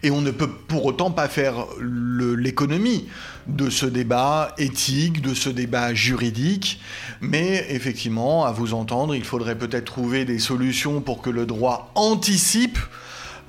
Et 0.04 0.12
on 0.12 0.22
ne 0.22 0.32
peut 0.32 0.50
pour 0.50 0.86
autant 0.86 1.12
pas 1.12 1.28
faire 1.28 1.66
l'économie 1.80 3.08
de 3.48 3.70
ce 3.70 3.86
débat 3.86 4.54
éthique, 4.58 5.22
de 5.22 5.34
ce 5.34 5.50
débat 5.50 5.94
juridique, 5.94 6.80
mais 7.22 7.66
effectivement, 7.70 8.46
à 8.46 8.52
vous 8.52 8.74
entendre, 8.74 9.16
il 9.16 9.24
faudrait 9.24 9.58
peut-être 9.58 9.86
trouver 9.86 10.26
des 10.26 10.40
solutions 10.40 11.02
pour 11.02 11.22
que 11.22 11.30
le 11.30 11.46
droit 11.46 11.92
anticipe 11.96 12.80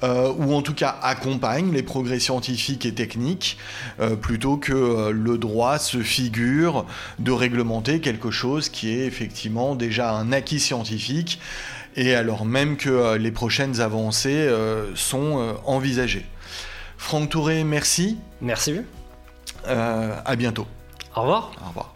euh, 0.03 0.31
ou 0.37 0.53
en 0.53 0.61
tout 0.61 0.75
cas 0.75 0.95
accompagne 1.03 1.73
les 1.73 1.83
progrès 1.83 2.21
scientifiques 2.21 2.85
et 2.85 2.93
techniques, 2.93 3.57
euh, 3.99 4.15
plutôt 4.15 4.59
que 4.59 4.75
euh, 4.75 5.11
le 5.11 5.39
droit 5.39 5.79
se 5.79 6.03
figure 6.03 6.85
de 7.19 7.33
réglementer 7.33 8.01
quelque 8.01 8.31
chose 8.31 8.69
qui 8.69 8.91
est 8.91 9.07
effectivement 9.07 9.75
déjà 9.75 10.13
un 10.13 10.33
acquis 10.33 10.61
scientifique, 10.61 11.41
et 11.97 12.15
alors 12.15 12.45
même 12.45 12.77
que 12.77 13.17
les 13.17 13.33
prochaines 13.33 13.81
avancées 13.81 14.49
sont 14.95 15.57
envisagées. 15.65 16.27
Franck 16.99 17.31
Touré, 17.31 17.65
merci. 17.65 18.19
Merci. 18.41 18.81
à 19.67 20.37
bientôt. 20.37 20.67
Au 21.15 21.23
revoir. 21.23 21.53
Au 21.65 21.69
revoir. 21.69 21.96